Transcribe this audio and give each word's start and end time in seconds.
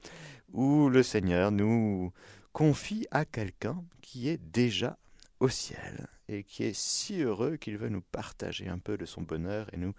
où 0.52 0.88
le 0.88 1.02
Seigneur 1.02 1.52
nous 1.52 2.12
confie 2.52 3.06
à 3.10 3.24
quelqu'un 3.24 3.82
qui 4.00 4.28
est 4.28 4.38
déjà 4.38 4.98
au 5.42 5.48
ciel 5.48 6.06
et 6.28 6.44
qui 6.44 6.62
est 6.62 6.76
si 6.76 7.20
heureux 7.20 7.56
qu'il 7.56 7.76
veut 7.76 7.88
nous 7.88 8.00
partager 8.00 8.68
un 8.68 8.78
peu 8.78 8.96
de 8.96 9.04
son 9.04 9.22
bonheur 9.22 9.66
et 9.72 9.76
nous, 9.76 9.92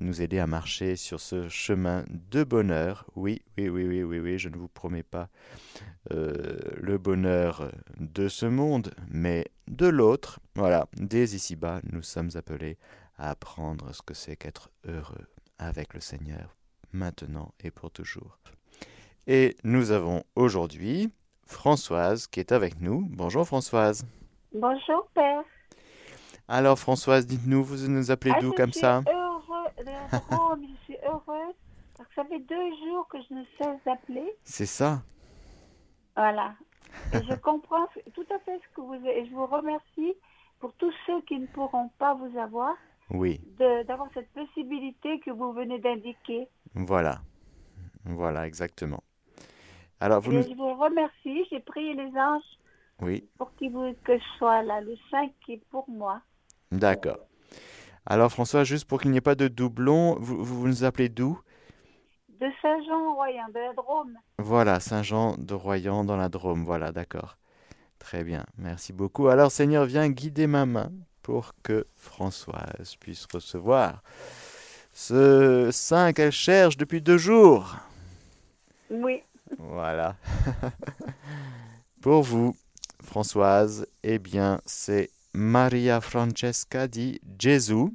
nous 0.00 0.20
aider 0.20 0.40
à 0.40 0.48
marcher 0.48 0.96
sur 0.96 1.20
ce 1.20 1.48
chemin 1.48 2.04
de 2.08 2.42
bonheur. 2.42 3.06
Oui, 3.14 3.42
oui, 3.56 3.68
oui, 3.68 3.86
oui, 3.86 4.02
oui, 4.02 4.18
oui, 4.18 4.38
je 4.38 4.48
ne 4.48 4.56
vous 4.56 4.66
promets 4.66 5.04
pas 5.04 5.30
euh, 6.10 6.58
le 6.76 6.98
bonheur 6.98 7.70
de 8.00 8.28
ce 8.28 8.46
monde, 8.46 8.92
mais 9.08 9.46
de 9.68 9.86
l'autre. 9.86 10.40
Voilà, 10.56 10.88
dès 10.96 11.24
ici-bas, 11.24 11.80
nous 11.92 12.02
sommes 12.02 12.30
appelés 12.34 12.76
à 13.16 13.30
apprendre 13.30 13.94
ce 13.94 14.02
que 14.02 14.12
c'est 14.12 14.36
qu'être 14.36 14.70
heureux 14.88 15.28
avec 15.56 15.94
le 15.94 16.00
Seigneur, 16.00 16.56
maintenant 16.92 17.54
et 17.62 17.70
pour 17.70 17.92
toujours. 17.92 18.40
Et 19.28 19.56
nous 19.62 19.92
avons 19.92 20.24
aujourd'hui 20.34 21.12
Françoise 21.46 22.26
qui 22.26 22.40
est 22.40 22.50
avec 22.50 22.80
nous. 22.80 23.06
Bonjour 23.08 23.46
Françoise. 23.46 24.04
Bonjour, 24.54 25.08
Père. 25.14 25.42
Alors, 26.48 26.78
Françoise, 26.78 27.26
dites-nous, 27.26 27.62
vous 27.64 27.88
nous 27.88 28.10
appelez 28.10 28.32
Ah, 28.36 28.40
d'où 28.40 28.52
comme 28.52 28.70
suis 28.72 28.80
ça 28.80 29.02
heureux 29.06 29.40
je 30.60 30.84
suis 30.84 30.96
heureuse 31.06 31.54
parce 31.96 32.08
que 32.08 32.14
ça 32.16 32.24
fait 32.24 32.38
deux 32.40 32.70
jours 32.86 33.06
que 33.08 33.18
je 33.28 33.34
ne 33.34 33.44
cesse 33.58 33.78
d'appeler. 33.84 34.32
C'est 34.44 34.66
ça 34.66 35.02
Voilà. 36.16 36.54
Et 37.12 37.18
je 37.28 37.34
comprends 37.36 37.86
tout 38.14 38.26
à 38.32 38.38
fait 38.40 38.58
ce 38.58 38.76
que 38.76 38.80
vous 38.80 38.94
et 39.06 39.26
je 39.26 39.30
vous 39.34 39.46
remercie 39.46 40.14
pour 40.60 40.72
tous 40.74 40.92
ceux 41.06 41.20
qui 41.22 41.38
ne 41.38 41.46
pourront 41.46 41.90
pas 41.98 42.14
vous 42.14 42.38
avoir 42.38 42.74
Oui, 43.10 43.40
d'avoir 43.58 44.08
cette 44.14 44.28
possibilité 44.32 45.18
que 45.20 45.30
vous 45.30 45.52
venez 45.52 45.78
d'indiquer. 45.78 46.48
voilà. 46.74 47.20
Voilà, 48.04 48.46
exactement. 48.46 49.02
Alors, 49.98 50.20
vous 50.20 50.32
Et 50.32 50.36
nous... 50.36 50.42
je 50.42 50.54
vous 50.54 50.74
remercie. 50.74 51.46
J'ai 51.50 51.60
prié 51.60 51.94
les 51.94 52.10
anges 52.18 52.42
Oui, 53.00 53.28
pour 53.38 53.54
qu'ils 53.56 53.72
vous- 53.72 53.94
que 54.04 54.16
je 54.16 54.24
sois 54.38 54.62
là, 54.62 54.80
le 54.80 54.94
5 55.10 55.32
qui 55.44 55.54
est 55.54 55.62
pour 55.70 55.88
moi. 55.88 56.20
d'accord. 56.70 57.18
Alors, 58.06 58.30
François, 58.30 58.64
juste 58.64 58.84
pour 58.86 59.00
qu'il 59.00 59.10
n'y 59.10 59.16
ait 59.16 59.22
pas 59.22 59.34
de 59.34 59.48
doublon, 59.48 60.16
vous, 60.20 60.44
vous 60.44 60.68
nous 60.68 60.84
appelez 60.84 61.08
d'où? 61.08 61.40
De 62.28 62.46
Saint-Jean-Royan, 62.60 63.46
de 63.54 63.58
la 63.60 63.72
Drôme. 63.72 64.18
Voilà, 64.38 64.78
Saint-Jean 64.80 65.36
de 65.38 65.54
Royan 65.54 66.04
dans 66.04 66.16
la 66.16 66.28
Drôme. 66.28 66.64
Voilà, 66.64 66.92
d'accord. 66.92 67.38
Très 67.98 68.22
bien, 68.22 68.44
merci 68.58 68.92
beaucoup. 68.92 69.28
Alors, 69.28 69.50
Seigneur, 69.50 69.86
viens 69.86 70.10
guider 70.10 70.46
ma 70.46 70.66
main 70.66 70.92
pour 71.22 71.52
que 71.62 71.86
Françoise 71.96 72.96
puisse 73.00 73.26
recevoir 73.32 74.02
ce 74.92 75.70
sein 75.72 76.12
qu'elle 76.12 76.30
cherche 76.30 76.76
depuis 76.76 77.00
deux 77.00 77.16
jours. 77.18 77.76
Oui. 78.90 79.22
Voilà. 79.58 80.16
Pour 82.02 82.22
vous, 82.22 82.54
Françoise, 83.04 83.86
eh 84.02 84.18
bien, 84.18 84.60
c'est 84.66 85.10
Maria 85.34 86.00
Francesca 86.00 86.88
di 86.88 87.20
Gesù. 87.38 87.94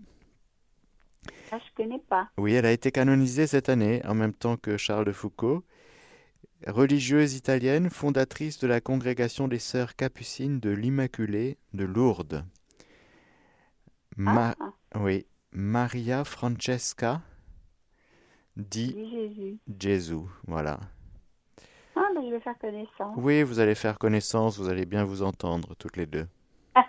Ah, 1.51 1.57
je 1.59 1.73
connais 1.75 1.99
pas. 1.99 2.29
Oui, 2.37 2.53
elle 2.53 2.65
a 2.65 2.71
été 2.71 2.91
canonisée 2.91 3.47
cette 3.47 3.69
année, 3.69 4.01
en 4.05 4.13
même 4.13 4.33
temps 4.33 4.55
que 4.55 4.77
Charles 4.77 5.05
de 5.05 5.11
Foucault. 5.11 5.63
Religieuse 6.67 7.33
italienne, 7.35 7.89
fondatrice 7.89 8.59
de 8.59 8.67
la 8.67 8.81
congrégation 8.81 9.47
des 9.47 9.59
Sœurs 9.59 9.95
Capucines 9.95 10.59
de 10.59 10.69
l'Immaculée 10.69 11.57
de 11.73 11.85
Lourdes. 11.85 12.45
Ma- 14.15 14.55
Ah, 14.59 14.73
Oui, 14.99 15.25
Maria 15.51 16.23
Francesca 16.23 17.21
di 18.57 18.93
oui, 18.95 19.09
Jésus. 19.09 19.59
Gesù. 19.79 20.29
Voilà. 20.47 20.79
Ah, 22.01 22.07
mais 22.15 22.25
je 22.29 22.31
vais 22.35 22.39
faire 22.39 22.57
connaissance. 22.59 23.13
Oui, 23.17 23.43
vous 23.43 23.59
allez 23.59 23.75
faire 23.75 23.97
connaissance, 23.97 24.57
vous 24.57 24.69
allez 24.69 24.85
bien 24.85 25.03
vous 25.03 25.21
entendre 25.21 25.75
toutes 25.75 25.97
les 25.97 26.05
deux. 26.05 26.27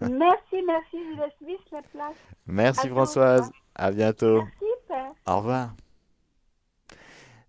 Merci, 0.00 0.62
merci. 0.66 0.96
Je 1.14 1.20
laisse 1.20 1.32
vite 1.46 1.60
la 1.72 1.82
place. 1.82 2.16
Merci 2.46 2.86
À 2.86 2.90
Françoise, 2.90 3.40
au 3.40 3.44
revoir. 3.44 3.62
à 3.74 3.90
bientôt. 3.90 4.42
Merci, 4.42 4.64
Père. 4.88 5.12
Au 5.26 5.36
revoir. 5.38 5.74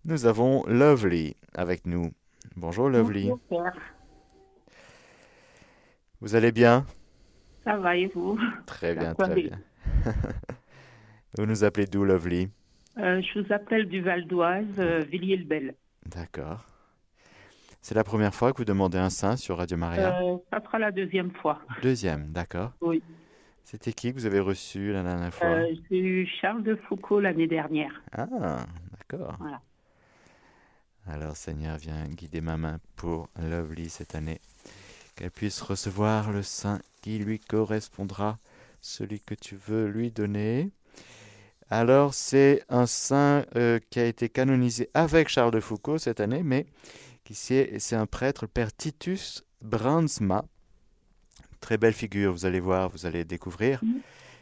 Nous 0.04 0.26
avons 0.26 0.64
Lovely 0.66 1.36
avec 1.54 1.86
nous. 1.86 2.10
Bonjour 2.56 2.90
Lovely. 2.90 3.30
Bonjour, 3.30 3.40
Père. 3.48 3.80
Vous 6.20 6.34
allez 6.34 6.52
bien? 6.52 6.84
Ça 7.64 7.76
va 7.78 7.96
et 7.96 8.06
vous? 8.06 8.38
Très 8.66 8.94
bien, 8.94 9.14
Ça 9.14 9.24
très 9.24 9.28
va. 9.28 9.34
bien. 9.34 9.58
vous 11.38 11.46
nous 11.46 11.64
appelez 11.64 11.86
d'où 11.86 12.04
Lovely? 12.04 12.50
Euh, 12.98 13.22
Je 13.22 13.40
vous 13.40 13.52
appelle 13.52 13.86
du 13.88 14.02
Val 14.02 14.26
d'Oise, 14.26 14.66
euh, 14.78 15.00
Villiers-le-Bel. 15.08 15.74
D'accord. 16.06 16.64
C'est 17.82 17.94
la 17.94 18.04
première 18.04 18.34
fois 18.34 18.52
que 18.52 18.58
vous 18.58 18.64
demandez 18.64 18.98
un 18.98 19.10
sein 19.10 19.36
sur 19.36 19.56
Radio 19.58 19.76
Maria? 19.76 20.20
Euh, 20.22 20.36
ça 20.50 20.60
sera 20.62 20.78
la 20.78 20.92
deuxième 20.92 21.30
fois. 21.32 21.60
Deuxième, 21.82 22.30
d'accord. 22.32 22.72
Oui. 22.80 23.02
C'était 23.64 23.92
qui 23.92 24.12
que 24.12 24.18
vous 24.18 24.26
avez 24.26 24.40
reçu 24.40 24.92
la 24.92 25.02
dernière 25.02 25.32
fois? 25.32 25.46
Euh, 25.46 25.74
J'ai 25.90 25.98
eu 25.98 26.26
Charles 26.40 26.62
de 26.62 26.76
Foucault 26.76 27.20
l'année 27.20 27.46
dernière. 27.46 28.02
Ah, 28.12 28.26
d'accord. 28.98 29.36
Voilà. 29.38 29.60
Alors 31.06 31.36
Seigneur, 31.36 31.76
viens 31.78 32.06
guider 32.08 32.40
ma 32.40 32.56
main 32.56 32.78
pour 32.96 33.28
Lovely 33.40 33.88
cette 33.88 34.14
année. 34.14 34.40
Qu'elle 35.16 35.30
puisse 35.30 35.60
recevoir 35.62 36.32
le 36.32 36.42
sein 36.42 36.80
qui 37.02 37.18
lui 37.18 37.38
correspondra, 37.38 38.38
celui 38.80 39.20
que 39.20 39.34
tu 39.34 39.56
veux 39.56 39.86
lui 39.86 40.10
donner. 40.10 40.70
Alors 41.70 42.14
c'est 42.14 42.64
un 42.68 42.86
saint 42.86 43.44
euh, 43.54 43.78
qui 43.90 44.00
a 44.00 44.04
été 44.04 44.28
canonisé 44.28 44.90
avec 44.92 45.28
Charles 45.28 45.52
de 45.52 45.60
Foucault 45.60 45.98
cette 45.98 46.18
année, 46.18 46.42
mais 46.42 46.66
qui 47.22 47.34
c'est 47.34 47.78
c'est 47.78 47.94
un 47.94 48.06
prêtre, 48.06 48.44
le 48.44 48.48
père 48.48 48.74
Titus 48.76 49.44
Brandsma. 49.62 50.44
Très 51.60 51.78
belle 51.78 51.92
figure, 51.92 52.32
vous 52.32 52.44
allez 52.44 52.58
voir, 52.58 52.88
vous 52.90 53.06
allez 53.06 53.24
découvrir. 53.24 53.84
Mhm. 53.84 54.00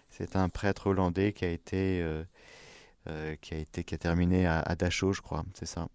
C'est 0.09 0.37
un 0.37 0.49
prêtre 0.49 0.87
hollandais 0.87 1.35
qui 1.35 1.45
a 1.45 1.51
été 1.51 2.01
euh, 2.03 2.25
euh, 3.09 3.37
qui 3.43 3.53
a 3.53 3.59
été 3.59 3.85
qui 3.85 3.95
a 3.95 3.99
terminé 3.99 4.47
à, 4.47 4.61
à 4.61 4.75
Dachau, 4.75 5.13
je 5.13 5.21
crois, 5.21 5.45
c'est 5.53 5.67
ça. 5.67 5.89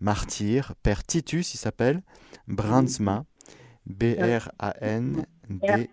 Martyr, 0.00 0.74
père 0.82 1.04
Titus, 1.04 1.54
il 1.54 1.58
s'appelle 1.58 2.02
Brandsma, 2.48 3.24
B 3.86 4.16
R 4.18 4.50
A 4.58 4.74
N 4.80 5.24
D 5.48 5.88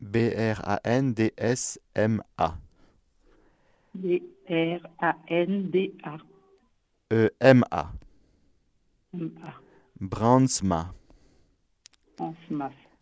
B 0.00 0.16
R 0.16 0.60
A 0.64 0.80
N 0.82 1.14
D 1.14 1.32
S 1.36 1.78
M 1.94 2.20
A 2.36 2.56
D-R-A-N-D-A. 3.98 5.58
E 7.12 7.30
M 7.40 7.64
A 7.70 7.92
M-A. 9.14 9.54
Brandsma. 10.00 10.94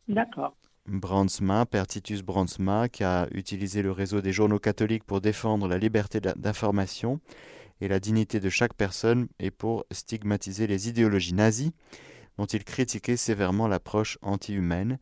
D'accord. 0.09 0.55
Brandsma, 0.87 1.67
Père 1.67 1.87
Titus 1.87 2.23
Brandsma, 2.23 2.89
qui 2.89 3.03
a 3.05 3.29
utilisé 3.33 3.83
le 3.83 3.91
réseau 3.91 4.21
des 4.21 4.33
journaux 4.33 4.59
catholiques 4.59 5.05
pour 5.05 5.21
défendre 5.21 5.69
la 5.69 5.79
liberté 5.79 6.21
d'information 6.21 7.21
et 7.81 7.89
la 7.89 7.99
dignité 7.99 8.41
de 8.41 8.49
chaque 8.49 8.75
personne 8.75 9.29
et 9.39 9.51
pour 9.51 9.85
stigmatiser 9.91 10.67
les 10.67 10.89
idéologies 10.89 11.35
nazies 11.35 11.73
dont 12.39 12.47
il 12.47 12.65
critiquait 12.65 13.17
sévèrement 13.17 13.67
l'approche 13.67 14.19
anti-humaine. 14.23 14.99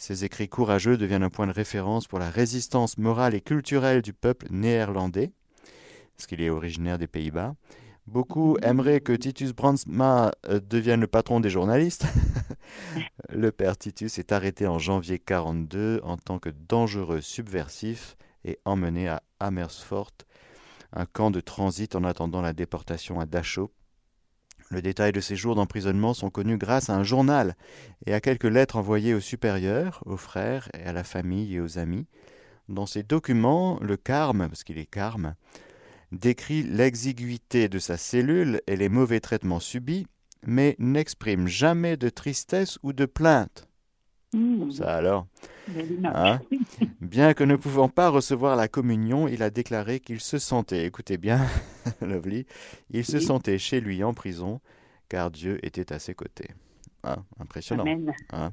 Ses 0.00 0.24
écrits 0.24 0.48
courageux 0.48 0.96
deviennent 0.96 1.24
un 1.24 1.28
point 1.28 1.46
de 1.46 1.52
référence 1.52 2.06
pour 2.06 2.18
la 2.18 2.30
résistance 2.30 2.96
morale 2.96 3.34
et 3.34 3.42
culturelle 3.42 4.00
du 4.00 4.14
peuple 4.14 4.46
néerlandais, 4.48 5.30
parce 6.16 6.26
qu'il 6.26 6.40
est 6.40 6.48
originaire 6.48 6.96
des 6.96 7.06
Pays-Bas. 7.06 7.54
Beaucoup 8.06 8.56
aimeraient 8.62 9.02
que 9.02 9.12
Titus 9.12 9.52
Brandsma 9.52 10.32
euh, 10.48 10.58
devienne 10.58 11.02
le 11.02 11.06
patron 11.06 11.38
des 11.40 11.50
journalistes. 11.50 12.06
le 13.28 13.52
père 13.52 13.76
Titus 13.76 14.18
est 14.18 14.32
arrêté 14.32 14.66
en 14.66 14.78
janvier 14.78 15.18
42 15.18 16.00
en 16.02 16.16
tant 16.16 16.38
que 16.38 16.48
dangereux 16.48 17.20
subversif 17.20 18.16
et 18.46 18.58
emmené 18.64 19.06
à 19.06 19.22
Amersfoort, 19.38 20.12
un 20.94 21.04
camp 21.04 21.30
de 21.30 21.40
transit 21.40 21.94
en 21.94 22.04
attendant 22.04 22.40
la 22.40 22.54
déportation 22.54 23.20
à 23.20 23.26
Dachau. 23.26 23.70
Le 24.70 24.82
détail 24.82 25.10
de 25.10 25.20
ses 25.20 25.34
jours 25.34 25.56
d'emprisonnement 25.56 26.14
sont 26.14 26.30
connus 26.30 26.56
grâce 26.56 26.90
à 26.90 26.94
un 26.94 27.02
journal 27.02 27.56
et 28.06 28.14
à 28.14 28.20
quelques 28.20 28.44
lettres 28.44 28.76
envoyées 28.76 29.14
aux 29.14 29.20
supérieurs, 29.20 30.00
aux 30.06 30.16
frères 30.16 30.68
et 30.78 30.84
à 30.84 30.92
la 30.92 31.02
famille 31.02 31.56
et 31.56 31.60
aux 31.60 31.78
amis. 31.78 32.06
Dans 32.68 32.86
ces 32.86 33.02
documents, 33.02 33.80
le 33.82 33.96
carme, 33.96 34.46
parce 34.48 34.62
qu'il 34.62 34.78
est 34.78 34.86
carme, 34.86 35.34
décrit 36.12 36.62
l'exiguïté 36.62 37.68
de 37.68 37.80
sa 37.80 37.96
cellule 37.96 38.60
et 38.68 38.76
les 38.76 38.88
mauvais 38.88 39.18
traitements 39.18 39.58
subis, 39.58 40.06
mais 40.46 40.76
n'exprime 40.78 41.48
jamais 41.48 41.96
de 41.96 42.08
tristesse 42.08 42.78
ou 42.84 42.92
de 42.92 43.06
plainte. 43.06 43.66
Mmh. 44.32 44.70
Ça 44.70 44.94
alors? 44.94 45.26
Hein? 46.04 46.38
Bien 47.00 47.34
que 47.34 47.42
ne 47.42 47.56
pouvant 47.56 47.88
pas 47.88 48.08
recevoir 48.08 48.54
la 48.54 48.68
communion, 48.68 49.26
il 49.26 49.42
a 49.42 49.50
déclaré 49.50 49.98
qu'il 49.98 50.20
se 50.20 50.38
sentait, 50.38 50.86
écoutez 50.86 51.18
bien, 51.18 51.44
Lovely, 52.00 52.46
il 52.90 53.04
se 53.04 53.20
sentait 53.20 53.58
chez 53.58 53.80
lui 53.80 54.02
en 54.04 54.14
prison, 54.14 54.60
car 55.08 55.30
Dieu 55.30 55.64
était 55.64 55.92
à 55.92 55.98
ses 55.98 56.14
côtés. 56.14 56.50
Hein, 57.02 57.24
impressionnant. 57.38 57.84
Hein. 58.30 58.52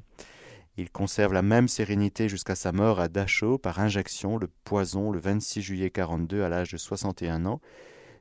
il 0.78 0.90
conserve 0.90 1.34
la 1.34 1.42
même 1.42 1.68
sérénité 1.68 2.30
jusqu'à 2.30 2.54
sa 2.54 2.72
mort 2.72 2.98
à 2.98 3.08
Dachau 3.08 3.58
par 3.58 3.78
injection, 3.78 4.38
le 4.38 4.48
poison, 4.64 5.10
le 5.10 5.18
26 5.18 5.60
juillet 5.60 5.90
42 5.90 6.42
à 6.42 6.48
l'âge 6.48 6.72
de 6.72 6.78
61 6.78 7.44
ans. 7.44 7.60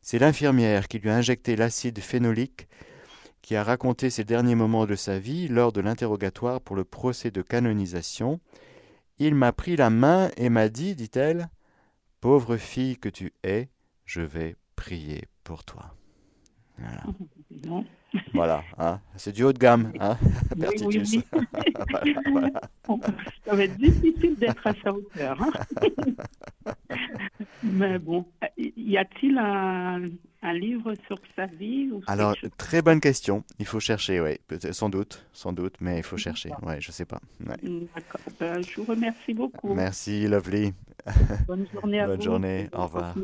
C'est 0.01 0.19
l'infirmière 0.19 0.87
qui 0.87 0.99
lui 0.99 1.09
a 1.09 1.15
injecté 1.15 1.55
l'acide 1.55 1.99
phénolique 1.99 2.67
qui 3.47 3.55
a 3.55 3.63
raconté 3.63 4.09
ses 4.09 4.25
derniers 4.25 4.55
moments 4.55 4.85
de 4.85 4.95
sa 4.95 5.19
vie 5.19 5.47
lors 5.47 5.71
de 5.71 5.79
l'interrogatoire 5.79 6.59
pour 6.59 6.75
le 6.75 6.83
procès 6.83 7.31
de 7.31 7.41
canonisation. 7.41 8.41
Il 9.19 9.35
m'a 9.35 9.53
pris 9.53 9.77
la 9.77 9.89
main 9.89 10.29
et 10.35 10.49
m'a 10.49 10.67
dit, 10.67 10.95
dit-elle, 10.95 11.49
Pauvre 12.19 12.57
fille 12.57 12.97
que 12.97 13.07
tu 13.07 13.31
es, 13.45 13.69
je 14.03 14.19
vais 14.19 14.57
prier 14.77 15.25
pour 15.43 15.65
toi. 15.65 15.93
Voilà. 16.77 17.03
voilà 18.33 18.63
hein. 18.77 18.99
c'est 19.15 19.33
du 19.33 19.43
haut 19.43 19.51
de 19.51 19.57
gamme, 19.57 19.91
hein, 19.99 20.15
oui, 20.55 20.67
oui, 20.85 21.03
oui. 21.11 21.23
voilà, 21.31 22.21
voilà. 22.31 22.61
Ça 23.45 23.55
va 23.55 23.63
être 23.63 23.77
difficile 23.77 24.35
d'être 24.35 24.65
à 24.65 24.73
sa 24.83 24.93
hauteur. 24.93 25.41
Hein. 25.41 25.51
Mais 27.63 27.97
bon, 27.97 28.25
y 28.57 28.97
a-t-il 28.97 29.37
un, 29.39 30.03
un, 30.43 30.53
livre 30.53 30.93
sur 31.07 31.17
sa 31.35 31.47
vie 31.47 31.89
ou 31.91 32.01
Alors, 32.07 32.35
très 32.57 32.81
bonne 32.83 33.01
question. 33.01 33.43
Il 33.59 33.65
faut 33.65 33.79
chercher, 33.79 34.21
oui. 34.21 34.37
Sans 34.71 34.89
doute, 34.89 35.25
sans 35.33 35.53
doute, 35.53 35.75
mais 35.81 35.97
il 35.97 36.03
faut 36.03 36.17
chercher. 36.17 36.51
Ouais, 36.61 36.79
je 36.79 36.91
sais 36.91 37.05
pas. 37.05 37.19
Ouais. 37.45 37.55
D'accord. 37.95 38.21
Ben, 38.39 38.61
je 38.61 38.75
vous 38.79 38.85
remercie 38.85 39.33
beaucoup. 39.33 39.73
Merci, 39.73 40.27
Lovely. 40.27 40.73
Bonne 41.47 41.67
journée 41.73 41.99
à 41.99 42.07
Bonne 42.07 42.17
vous. 42.17 42.23
journée. 42.23 42.69
Au 42.73 42.83
revoir. 42.83 43.15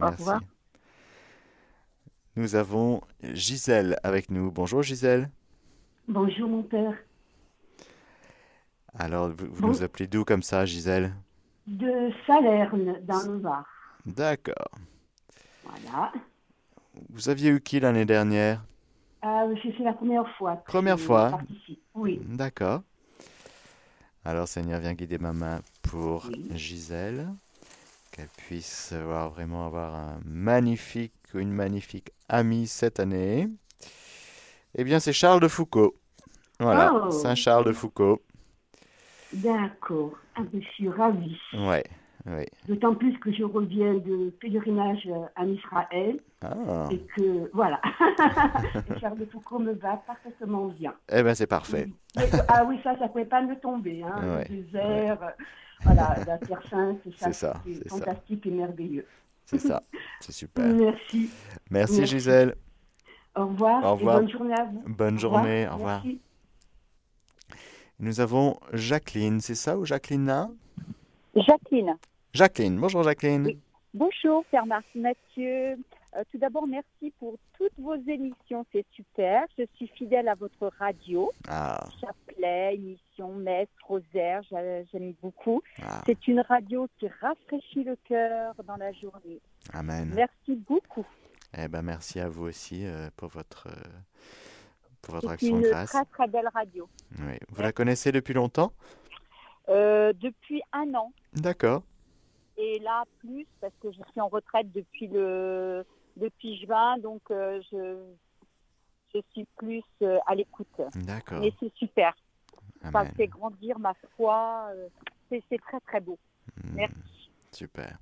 Au 0.00 0.06
revoir. 0.06 0.40
Nous 2.34 2.54
avons 2.54 3.02
Gisèle 3.22 3.98
avec 4.02 4.30
nous. 4.30 4.50
Bonjour 4.50 4.82
Gisèle. 4.82 5.30
Bonjour 6.08 6.48
mon 6.48 6.62
père. 6.62 6.96
Alors, 8.94 9.28
vous, 9.28 9.46
vous 9.50 9.66
nous 9.68 9.82
appelez 9.82 10.06
d'où 10.06 10.24
comme 10.24 10.42
ça, 10.42 10.64
Gisèle? 10.64 11.14
De 11.66 12.10
Salerne, 12.26 12.98
dans 13.02 13.22
le 13.30 13.38
Var. 13.38 13.64
D'accord. 14.06 14.70
Voilà. 15.62 16.12
Vous 17.10 17.28
aviez 17.28 17.50
eu 17.50 17.60
qui 17.60 17.80
l'année 17.80 18.06
dernière? 18.06 18.64
Euh, 19.24 19.54
c'est 19.62 19.84
la 19.84 19.92
première 19.92 20.28
fois. 20.36 20.56
que 20.56 20.64
Première 20.64 20.98
je 20.98 21.04
fois 21.04 21.30
participe. 21.30 21.82
Oui. 21.94 22.18
D'accord. 22.24 22.82
Alors, 24.24 24.48
Seigneur, 24.48 24.80
viens 24.80 24.94
guider 24.94 25.18
ma 25.18 25.34
main 25.34 25.60
pour 25.82 26.26
Oui. 26.28 26.48
Gisèle, 26.54 27.28
qu'elle 28.10 28.28
puisse 28.38 28.92
avoir, 28.92 29.30
vraiment 29.30 29.66
avoir 29.66 29.94
un 29.94 30.18
magnifique 30.24 31.12
une 31.40 31.52
magnifique 31.52 32.10
amie 32.28 32.66
cette 32.66 33.00
année. 33.00 33.48
Eh 34.74 34.84
bien, 34.84 35.00
c'est 35.00 35.12
Charles 35.12 35.40
de 35.40 35.48
Foucault. 35.48 35.94
Voilà, 36.60 36.92
Oh. 36.94 37.10
Saint 37.10 37.34
Charles 37.34 37.64
de 37.66 37.72
Foucault. 37.72 38.22
D'accord. 39.32 40.12
Ah, 40.36 40.42
je 40.52 40.60
suis 40.60 40.88
ravie. 40.88 41.38
Ouais. 41.54 41.84
D'autant 42.68 42.94
plus 42.94 43.18
que 43.18 43.32
je 43.32 43.42
reviens 43.42 43.94
de 43.94 44.30
pèlerinage 44.40 45.08
en 45.36 45.48
Israël 45.48 46.20
Ah, 46.42 46.88
et 46.92 47.00
que, 47.16 47.50
voilà. 47.52 47.80
Et 48.94 49.00
Charles 49.00 49.18
de 49.18 49.24
Foucault 49.26 49.58
me 49.58 49.72
va 49.72 49.96
parfaitement 50.06 50.68
bien. 50.68 50.94
eh 51.12 51.22
ben 51.24 51.34
c'est 51.34 51.48
parfait. 51.48 51.88
Et- 52.16 52.28
ah 52.46 52.64
oui, 52.64 52.78
ça, 52.84 52.96
ça 52.98 53.08
pouvait 53.08 53.24
pas 53.24 53.42
me 53.42 53.56
tomber. 53.58 54.02
Hein. 54.04 54.36
Ouais, 54.36 54.46
Le 54.50 54.56
désert, 54.62 55.18
voilà, 55.82 56.14
la 56.24 56.38
Terre 56.38 56.62
Sainte, 56.70 57.00
ça, 57.18 57.32
C'est 57.32 57.32
ça. 57.32 57.54
fantastique 57.88 58.46
et 58.46 58.50
merveilleux. 58.52 59.06
C'est 59.52 59.58
ça, 59.58 59.82
c'est 60.20 60.32
super. 60.32 60.66
Merci. 60.66 61.30
Merci 61.70 61.98
Merci. 61.98 62.06
Gisèle. 62.06 62.54
Au 63.36 63.46
revoir. 63.46 63.84
Au 63.84 63.94
revoir. 63.94 64.16
Et 64.16 64.20
bonne 64.20 64.30
journée 64.30 64.54
à 64.54 64.64
vous. 64.64 64.82
Bonne 64.86 65.18
journée, 65.18 65.68
au 65.68 65.74
revoir. 65.74 66.04
Nous 67.98 68.20
avons 68.20 68.58
Jacqueline, 68.72 69.40
c'est 69.40 69.54
ça 69.54 69.78
ou 69.78 69.84
Jacqueline 69.84 70.48
Jacqueline. 71.34 71.96
Jacqueline, 72.34 72.78
bonjour 72.78 73.02
Jacqueline. 73.02 73.46
Oui. 73.46 73.58
Bonjour, 73.94 74.44
Père 74.50 74.66
Marc 74.66 74.86
Mathieu. 74.94 75.76
Euh, 76.14 76.24
tout 76.30 76.36
d'abord, 76.38 76.66
merci 76.66 77.10
pour 77.18 77.36
toutes 77.56 77.72
vos 77.78 77.94
émissions, 77.94 78.66
c'est 78.70 78.84
super. 78.92 79.44
Je 79.58 79.64
suis 79.76 79.86
fidèle 79.88 80.28
à 80.28 80.34
votre 80.34 80.70
radio, 80.78 81.32
Ah, 81.48 81.88
chapelet, 82.00 82.74
émission, 82.74 83.32
messe, 83.34 83.68
rosaire, 83.86 84.42
j'a- 84.50 84.84
j'aime 84.84 85.14
beaucoup. 85.22 85.62
ah, 85.82 86.02
C'est 86.04 86.28
une 86.28 86.40
radio 86.40 86.86
qui 86.98 87.08
rafraîchit 87.08 87.84
le 87.84 87.96
cœur 88.04 88.54
dans 88.64 88.76
la 88.76 88.92
journée. 88.92 89.40
amen. 89.72 90.12
Merci 90.14 90.54
beaucoup. 90.68 91.06
Eh 91.56 91.68
ben 91.68 91.80
merci 91.82 92.20
à 92.20 92.28
vous 92.28 92.44
aussi 92.44 92.84
euh, 92.86 93.08
pour 93.16 93.28
votre 93.28 93.68
euh, 93.68 93.90
pour 95.02 95.14
votre 95.14 95.30
action 95.30 95.58
de 95.60 95.64
une 95.64 95.70
grâce. 95.70 95.90
très 95.90 96.04
très 96.06 96.26
belle 96.28 96.48
radio. 96.52 96.88
Oui. 97.20 97.36
Vous 97.48 97.62
la 97.62 97.72
connaissez 97.72 98.12
depuis 98.12 98.34
longtemps? 98.34 98.72
Depuis 99.68 100.60
un 100.72 100.92
an, 100.94 101.12
D'accord. 101.32 101.82
et 102.58 102.78
là 102.80 103.04
plus 103.20 103.46
parce 103.60 103.72
que 103.82 103.90
je 103.90 104.00
suis 104.10 104.20
en 104.20 104.28
retraite 104.28 104.70
depuis 104.72 105.06
le 105.06 105.84
depuis 106.16 106.58
juin, 106.64 106.98
donc 106.98 107.22
euh, 107.30 107.60
je 107.70 107.96
je 109.14 109.20
suis 109.32 109.46
plus 109.56 109.82
euh, 110.02 110.18
à 110.26 110.34
l'écoute. 110.34 110.80
D'accord. 110.94 111.40
Mais 111.40 111.52
c'est 111.60 111.72
super. 111.74 112.14
Ça 112.90 113.00
Amen. 113.00 113.12
fait 113.16 113.28
grandir 113.28 113.78
ma 113.78 113.94
foi. 114.16 114.68
euh, 114.74 114.88
C'est 115.28 115.42
c'est 115.48 115.58
très 115.58 115.80
très 115.80 116.00
beau. 116.00 116.18
Hmm, 116.62 116.74
Merci. 116.74 117.30
Super. 117.52 117.98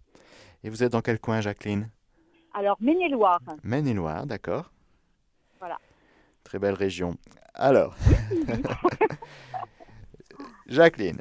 Et 0.63 0.71
vous 0.71 0.83
êtes 0.83 0.93
dans 0.93 1.03
quel 1.03 1.19
coin, 1.19 1.41
Jacqueline? 1.41 1.91
Alors, 2.55 2.77
Maine-et-Loire. 2.81 3.41
Maine-et-Loire, 3.63 4.27
d'accord. 4.27 4.71
Voilà. 5.59 5.79
Très 6.45 6.59
belle 6.59 6.75
région. 6.75 7.17
Alors, 7.55 7.97
Jacqueline, 10.67 11.21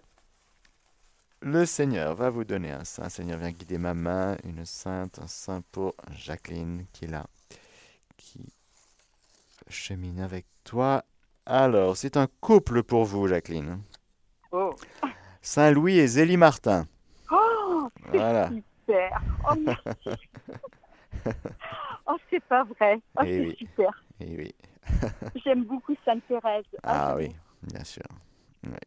le 1.41 1.65
Seigneur 1.65 2.15
va 2.15 2.29
vous 2.29 2.43
donner 2.43 2.71
un 2.71 2.83
saint. 2.83 3.09
Seigneur 3.09 3.37
vient 3.39 3.51
guider 3.51 3.77
ma 3.77 3.93
main, 3.93 4.37
une 4.43 4.65
sainte, 4.65 5.19
un 5.19 5.27
saint 5.27 5.61
pour 5.71 5.95
Jacqueline 6.11 6.85
qui 6.93 7.05
est 7.05 7.09
là, 7.09 7.25
qui 8.17 8.45
chemine 9.69 10.19
avec 10.19 10.45
toi. 10.63 11.03
Alors, 11.45 11.97
c'est 11.97 12.17
un 12.17 12.27
couple 12.41 12.83
pour 12.83 13.05
vous, 13.05 13.27
Jacqueline. 13.27 13.81
Oh, 14.51 14.75
Saint 15.41 15.71
Louis 15.71 15.97
et 15.97 16.07
Zélie 16.07 16.37
Martin. 16.37 16.85
oh 17.31 17.89
Voilà. 18.07 18.49
super. 18.49 19.21
Oh, 19.49 19.55
merci. 19.57 20.19
oh, 22.07 22.17
c'est 22.29 22.43
pas 22.45 22.63
vrai. 22.63 22.99
Oh, 23.17 23.21
Eh 23.25 23.37
c'est 23.37 23.45
oui. 23.47 23.55
super. 23.57 24.03
Et 24.19 24.37
oui. 24.37 24.55
J'aime 25.43 25.63
beaucoup 25.65 25.95
Sainte-Thérèse. 26.03 26.65
Ah 26.83 27.15
j'aime 27.17 27.29
oui, 27.29 27.35
bien 27.63 27.83
sûr. 27.83 28.03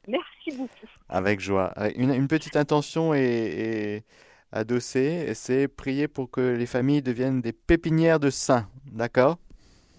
Merci 0.09 0.57
beaucoup. 0.57 0.87
Avec 1.09 1.41
joie. 1.41 1.67
Avec 1.77 1.97
Une, 1.97 2.13
une 2.13 2.29
petite 2.29 2.57
intention 2.57 3.15
est, 3.15 4.05
adossée, 4.53 5.33
c'est 5.35 5.69
prier 5.69 6.09
pour 6.09 6.31
que 6.31 6.41
les 6.41 6.67
familles 6.67 7.03
deviennent 7.03 7.41
des 7.41 7.53
pépinières 7.53 8.21
de 8.21 8.31
saints. 8.31 8.69
D'accord? 8.87 9.39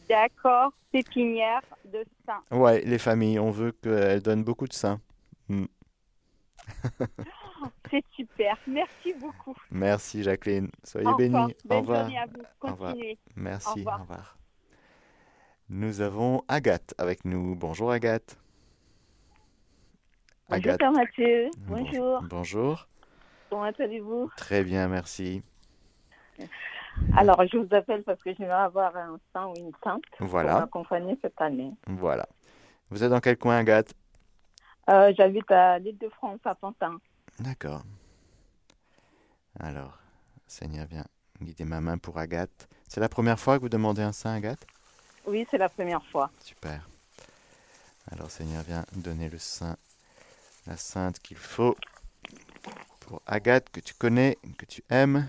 D'accord. 0.07 0.73
Pépinière 0.91 1.61
de 1.91 2.03
Saint. 2.25 2.43
Ouais, 2.51 2.81
les 2.81 2.99
familles, 2.99 3.39
on 3.39 3.49
veut 3.49 3.71
qu'elles 3.71 4.21
donnent 4.21 4.43
beaucoup 4.43 4.67
de 4.67 4.73
saints. 4.73 4.99
C'est 7.89 8.03
super. 8.15 8.57
Merci 8.67 9.13
beaucoup. 9.19 9.55
Merci 9.71 10.23
Jacqueline. 10.23 10.69
Soyez 10.83 11.07
Au 11.07 11.15
bénis. 11.15 11.55
Au 11.69 11.79
revoir. 11.79 12.01
journée 12.01 12.19
à 12.19 12.25
vous. 12.25 12.41
Au 12.61 12.67
revoir. 12.71 12.91
Continuez. 12.91 13.17
Merci. 13.35 13.83
Au 13.85 14.01
revoir. 14.01 14.37
Nous 15.69 16.01
avons 16.01 16.43
Agathe 16.47 16.93
avec 16.97 17.25
nous. 17.25 17.55
Bonjour 17.55 17.91
Agathe. 17.91 18.37
Bonjour, 20.49 20.77
Père 20.77 20.91
Mathieu. 20.91 21.49
Bon- 21.59 21.83
Bonjour. 21.83 22.21
Bonjour. 22.23 22.87
Comment 23.49 23.63
allez-vous? 23.79 24.29
Très 24.37 24.63
bien, 24.63 24.87
merci. 24.87 25.41
Alors, 27.15 27.41
je 27.51 27.57
vous 27.57 27.67
appelle 27.75 28.03
parce 28.03 28.21
que 28.21 28.33
je 28.33 28.39
vais 28.39 28.49
avoir 28.49 28.95
un 28.95 29.19
saint 29.31 29.47
ou 29.47 29.53
une 29.57 29.71
sainte 29.83 30.03
pour 30.17 30.27
Voilà. 30.27 30.59
m'accompagner 30.59 31.17
cette 31.21 31.39
année. 31.41 31.71
Voilà. 31.87 32.27
Vous 32.89 33.03
êtes 33.03 33.09
dans 33.09 33.19
quel 33.19 33.37
coin 33.37 33.57
Agathe? 33.57 33.93
Euh, 34.89 35.13
J'habite 35.17 35.49
à 35.51 35.79
l'île 35.79 35.97
de 35.97 36.09
France, 36.09 36.39
à 36.45 36.55
Pantin. 36.55 36.99
D'accord. 37.39 37.83
Alors, 39.59 39.97
Seigneur, 40.47 40.85
viens 40.87 41.05
guider 41.41 41.65
ma 41.65 41.81
main 41.81 41.97
pour 41.97 42.17
Agathe. 42.17 42.67
C'est 42.87 42.99
la 42.99 43.09
première 43.09 43.39
fois 43.39 43.57
que 43.57 43.61
vous 43.63 43.69
demandez 43.69 44.01
un 44.01 44.11
saint, 44.11 44.33
Agathe? 44.35 44.65
Oui, 45.25 45.47
c'est 45.49 45.57
la 45.57 45.69
première 45.69 46.03
fois. 46.07 46.29
Super. 46.39 46.87
Alors, 48.11 48.29
Seigneur, 48.29 48.63
viens 48.63 48.83
donner 48.95 49.29
le 49.29 49.37
saint, 49.37 49.77
la 50.67 50.77
sainte 50.77 51.19
qu'il 51.19 51.37
faut 51.37 51.75
pour 53.01 53.21
Agathe, 53.25 53.69
que 53.69 53.79
tu 53.79 53.93
connais, 53.93 54.37
que 54.57 54.65
tu 54.65 54.83
aimes. 54.89 55.27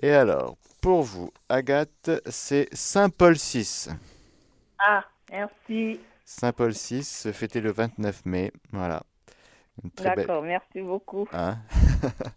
Et 0.00 0.10
alors, 0.10 0.56
pour 0.80 1.02
vous, 1.02 1.32
Agathe, 1.48 2.10
c'est 2.26 2.68
Saint 2.72 3.10
Paul 3.10 3.34
VI. 3.34 3.88
Ah, 4.78 5.04
merci. 5.30 6.00
Saint 6.24 6.52
Paul 6.52 6.72
VI, 6.72 7.02
fêté 7.32 7.60
le 7.60 7.72
29 7.72 8.26
mai. 8.26 8.52
Voilà. 8.72 9.02
Belle. 9.96 10.16
D'accord, 10.16 10.42
merci 10.42 10.80
beaucoup. 10.82 11.28
Hein 11.32 11.58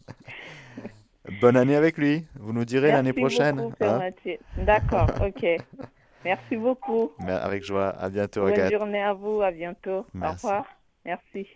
Bonne 1.41 1.57
année 1.57 1.75
avec 1.75 1.97
lui. 1.97 2.25
Vous 2.35 2.53
nous 2.53 2.65
direz 2.65 2.91
l'année 2.91 3.13
prochaine. 3.13 3.73
hein. 3.81 4.11
D'accord, 4.57 5.09
ok. 5.21 5.45
Merci 6.23 6.55
beaucoup. 6.55 7.11
Avec 7.19 7.63
joie. 7.63 7.89
À 7.89 8.09
bientôt, 8.09 8.41
Bonne 8.41 8.53
Agathe. 8.53 8.71
journée 8.71 9.03
à 9.03 9.13
vous, 9.13 9.41
à 9.41 9.51
bientôt. 9.51 10.07
Merci. 10.13 10.45
Au 10.45 10.49
revoir. 10.49 10.65
Merci. 11.05 11.47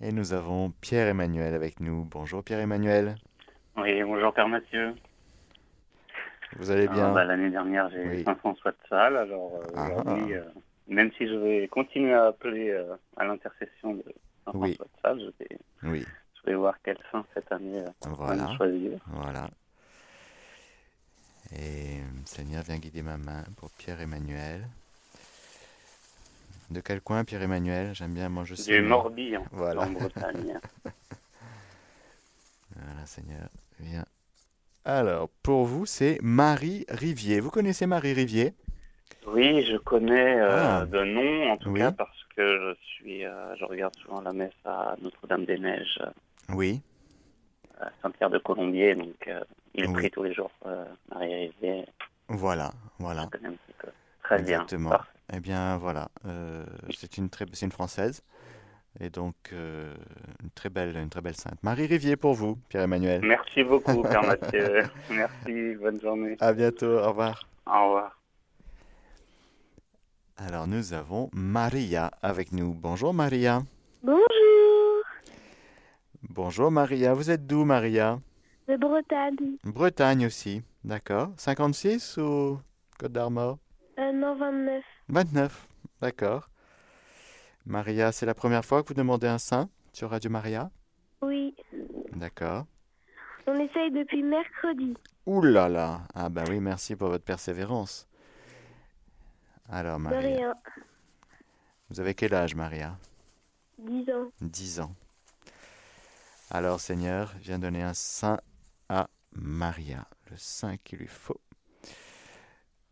Et 0.00 0.12
nous 0.12 0.32
avons 0.32 0.70
Pierre-Emmanuel 0.80 1.54
avec 1.54 1.80
nous. 1.80 2.04
Bonjour 2.04 2.42
Pierre-Emmanuel. 2.44 3.16
Oui, 3.76 4.02
bonjour 4.02 4.32
Père 4.32 4.48
Mathieu. 4.48 4.94
Vous 6.56 6.70
allez 6.70 6.86
Ah, 6.88 6.92
bien 6.92 7.12
bah, 7.12 7.24
L'année 7.24 7.50
dernière, 7.50 7.90
j'ai 7.90 8.00
Oui. 8.06 8.20
eu 8.20 8.24
Saint-François 8.24 8.72
de 8.72 8.76
Sales. 8.88 9.16
Alors 9.16 9.56
euh, 9.56 9.66
Ah. 9.76 9.88
aujourd'hui, 9.90 10.34
euh, 10.34 10.44
même 10.88 11.10
si 11.18 11.26
je 11.28 11.34
vais 11.34 11.68
continuer 11.68 12.14
à 12.14 12.26
appeler 12.26 12.70
euh, 12.70 12.94
à 13.16 13.24
l'intercession 13.24 13.94
de 13.94 14.04
Saint-François 14.44 14.60
Oui. 14.68 14.78
de 14.78 15.00
Sales, 15.02 15.20
je 15.20 15.44
vais, 15.44 15.58
Oui, 15.84 16.06
je 16.36 16.50
vais 16.50 16.56
voir 16.56 16.74
quel 16.82 16.96
saint 17.12 17.24
cette 17.34 17.50
année 17.52 17.80
euh, 17.80 17.90
on 18.06 18.10
va 18.10 18.26
voilà. 18.26 18.56
choisir. 18.56 18.98
Voilà. 19.08 19.48
Et 21.56 21.98
Seigneur, 22.24 22.62
viens 22.62 22.78
guider 22.78 23.02
ma 23.02 23.16
main 23.16 23.44
pour 23.56 23.70
Pierre-Emmanuel. 23.72 24.66
De 26.70 26.80
quel 26.80 27.00
coin 27.00 27.24
Pierre-Emmanuel? 27.24 27.94
J'aime 27.94 28.12
bien, 28.14 28.28
moi 28.28 28.44
je 28.44 28.54
suis. 28.54 28.72
Du 28.72 28.82
Morbihan, 28.82 29.44
Voilà. 29.52 29.82
en 29.82 29.90
Bretagne. 29.90 30.58
Voilà, 32.76 33.06
Seigneur, 33.06 33.48
viens. 33.80 34.04
Alors, 34.84 35.28
pour 35.42 35.64
vous, 35.64 35.84
c'est 35.84 36.18
Marie 36.22 36.84
Rivier. 36.88 37.40
Vous 37.40 37.50
connaissez 37.50 37.86
Marie 37.86 38.12
Rivier? 38.12 38.54
Oui, 39.26 39.64
je 39.64 39.76
connais 39.78 40.36
euh, 40.38 40.82
Ah. 40.82 40.86
de 40.86 41.02
nom, 41.02 41.50
en 41.50 41.56
tout 41.56 41.70
Oui. 41.70 41.80
cas, 41.80 41.90
parce 41.90 42.24
que 42.36 42.42
je 42.76 42.76
suis, 42.84 43.24
euh, 43.24 43.56
je 43.56 43.64
regarde 43.64 43.96
souvent 43.96 44.20
la 44.20 44.32
messe 44.32 44.52
à 44.64 44.94
Notre-Dame-des-Neiges, 45.02 45.98
euh, 46.02 46.10
Oui. 46.54 46.80
à 47.80 47.90
Saint-Pierre-de-Colombier, 48.02 48.94
donc 48.94 49.26
euh, 49.26 49.40
il 49.74 49.86
Oui. 49.88 49.92
prie 49.94 50.10
tous 50.12 50.22
les 50.22 50.34
jours 50.34 50.52
Marie 51.10 51.48
Rivière. 51.60 51.86
Voilà, 52.28 52.72
voilà. 53.00 53.22
Je 53.24 53.38
connais 53.38 53.48
un 53.48 53.52
petit 53.52 53.74
peu. 53.78 53.88
Très 54.22 54.38
Exactement. 54.40 54.90
bien. 54.90 54.98
Parfait. 54.98 55.17
Eh 55.32 55.40
bien, 55.40 55.76
voilà. 55.76 56.08
euh, 56.26 56.64
c'est 56.96 57.18
une 57.18 57.28
très, 57.28 57.44
c'est 57.52 57.66
une 57.66 57.72
française. 57.72 58.22
Et 59.00 59.10
donc, 59.10 59.34
euh, 59.52 59.94
une 60.42 60.50
très 60.50 60.70
belle, 60.70 60.96
une 60.96 61.10
très 61.10 61.20
belle 61.20 61.36
sainte. 61.36 61.62
Marie 61.62 61.86
Rivier 61.86 62.16
pour 62.16 62.34
vous, 62.34 62.56
Pierre-Emmanuel. 62.68 63.20
Merci 63.22 63.62
beaucoup, 63.62 64.02
Père 64.02 64.22
Mathieu. 64.26 64.82
Merci, 65.10 65.74
bonne 65.80 66.00
journée. 66.00 66.36
À 66.40 66.52
bientôt, 66.52 66.86
au 66.98 67.08
revoir. 67.08 67.46
Au 67.66 67.84
revoir. 67.84 68.18
Alors, 70.36 70.66
nous 70.66 70.92
avons 70.94 71.28
Maria 71.32 72.10
avec 72.22 72.52
nous. 72.52 72.72
Bonjour, 72.74 73.12
Maria. 73.12 73.62
Bonjour, 74.02 74.24
Bonjour, 76.30 76.70
Maria. 76.70 77.12
Vous 77.14 77.30
êtes 77.30 77.46
d'où, 77.46 77.64
Maria? 77.64 78.18
De 78.68 78.76
Bretagne. 78.76 79.56
Bretagne 79.64 80.26
aussi. 80.26 80.62
D'accord. 80.84 81.30
56 81.36 82.16
ou 82.18 82.58
Côte 82.98 83.12
d'Armor? 83.12 83.58
Euh, 83.98 84.12
non, 84.12 84.36
29. 84.36 84.84
29. 85.08 85.68
D'accord. 86.00 86.48
Maria, 87.66 88.12
c'est 88.12 88.26
la 88.26 88.34
première 88.34 88.64
fois 88.64 88.82
que 88.82 88.88
vous 88.88 88.94
demandez 88.94 89.26
un 89.26 89.38
saint 89.38 89.68
sur 89.92 90.10
Radio 90.10 90.30
Maria? 90.30 90.70
Oui, 91.20 91.54
D'accord. 92.12 92.66
on 93.46 93.54
essaye 93.58 93.90
depuis 93.90 94.22
mercredi. 94.22 94.94
Ouh 95.26 95.42
là 95.42 95.68
là. 95.68 96.02
Ah 96.14 96.28
bah 96.28 96.44
oui, 96.48 96.60
merci 96.60 96.94
pour 96.96 97.08
votre 97.08 97.24
persévérance. 97.24 98.06
Alors, 99.68 99.98
De 99.98 100.04
Maria, 100.04 100.20
rien. 100.20 100.54
vous 101.90 102.00
avez 102.00 102.14
quel 102.14 102.32
âge, 102.34 102.54
Maria? 102.54 102.96
10 103.78 104.10
ans. 104.12 104.30
10 104.40 104.80
ans. 104.80 104.94
Alors, 106.50 106.80
Seigneur, 106.80 107.34
viens 107.40 107.58
donner 107.58 107.82
un 107.82 107.92
saint 107.94 108.38
à 108.88 109.08
Maria, 109.32 110.06
le 110.30 110.36
saint 110.36 110.76
qu'il 110.78 111.00
lui 111.00 111.06
faut. 111.08 111.40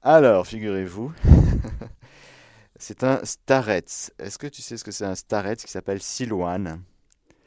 Alors, 0.03 0.47
figurez-vous, 0.47 1.13
c'est 2.77 3.03
un 3.03 3.25
starets. 3.25 4.13
Est-ce 4.19 4.39
que 4.39 4.47
tu 4.47 4.63
sais 4.63 4.77
ce 4.77 4.85
que 4.85 4.93
c'est 4.93 5.05
un 5.05 5.15
starets 5.15 5.57
qui 5.57 5.71
s'appelle 5.71 6.01
Silouane? 6.01 6.83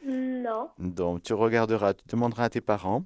Non. 0.05 0.69
Donc, 0.77 1.23
tu 1.23 1.33
regarderas, 1.33 1.93
tu 1.93 2.03
demanderas 2.07 2.45
à 2.45 2.49
tes 2.49 2.61
parents. 2.61 3.05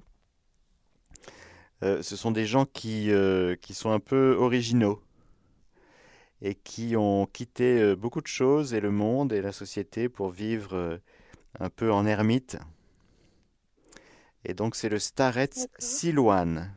Euh, 1.82 2.02
ce 2.02 2.16
sont 2.16 2.30
des 2.30 2.46
gens 2.46 2.64
qui, 2.64 3.12
euh, 3.12 3.56
qui 3.56 3.74
sont 3.74 3.90
un 3.90 4.00
peu 4.00 4.36
originaux 4.38 5.02
et 6.40 6.54
qui 6.54 6.96
ont 6.96 7.26
quitté 7.26 7.80
euh, 7.80 7.94
beaucoup 7.94 8.20
de 8.20 8.26
choses 8.26 8.74
et 8.74 8.80
le 8.80 8.90
monde 8.90 9.32
et 9.32 9.42
la 9.42 9.52
société 9.52 10.08
pour 10.08 10.30
vivre 10.30 11.00
un 11.60 11.70
peu 11.70 11.92
en 11.92 12.06
ermite. 12.06 12.56
Et 14.44 14.54
donc, 14.54 14.76
c'est 14.76 14.88
le 14.88 14.98
Starets. 14.98 15.68
Silouane 15.78 16.74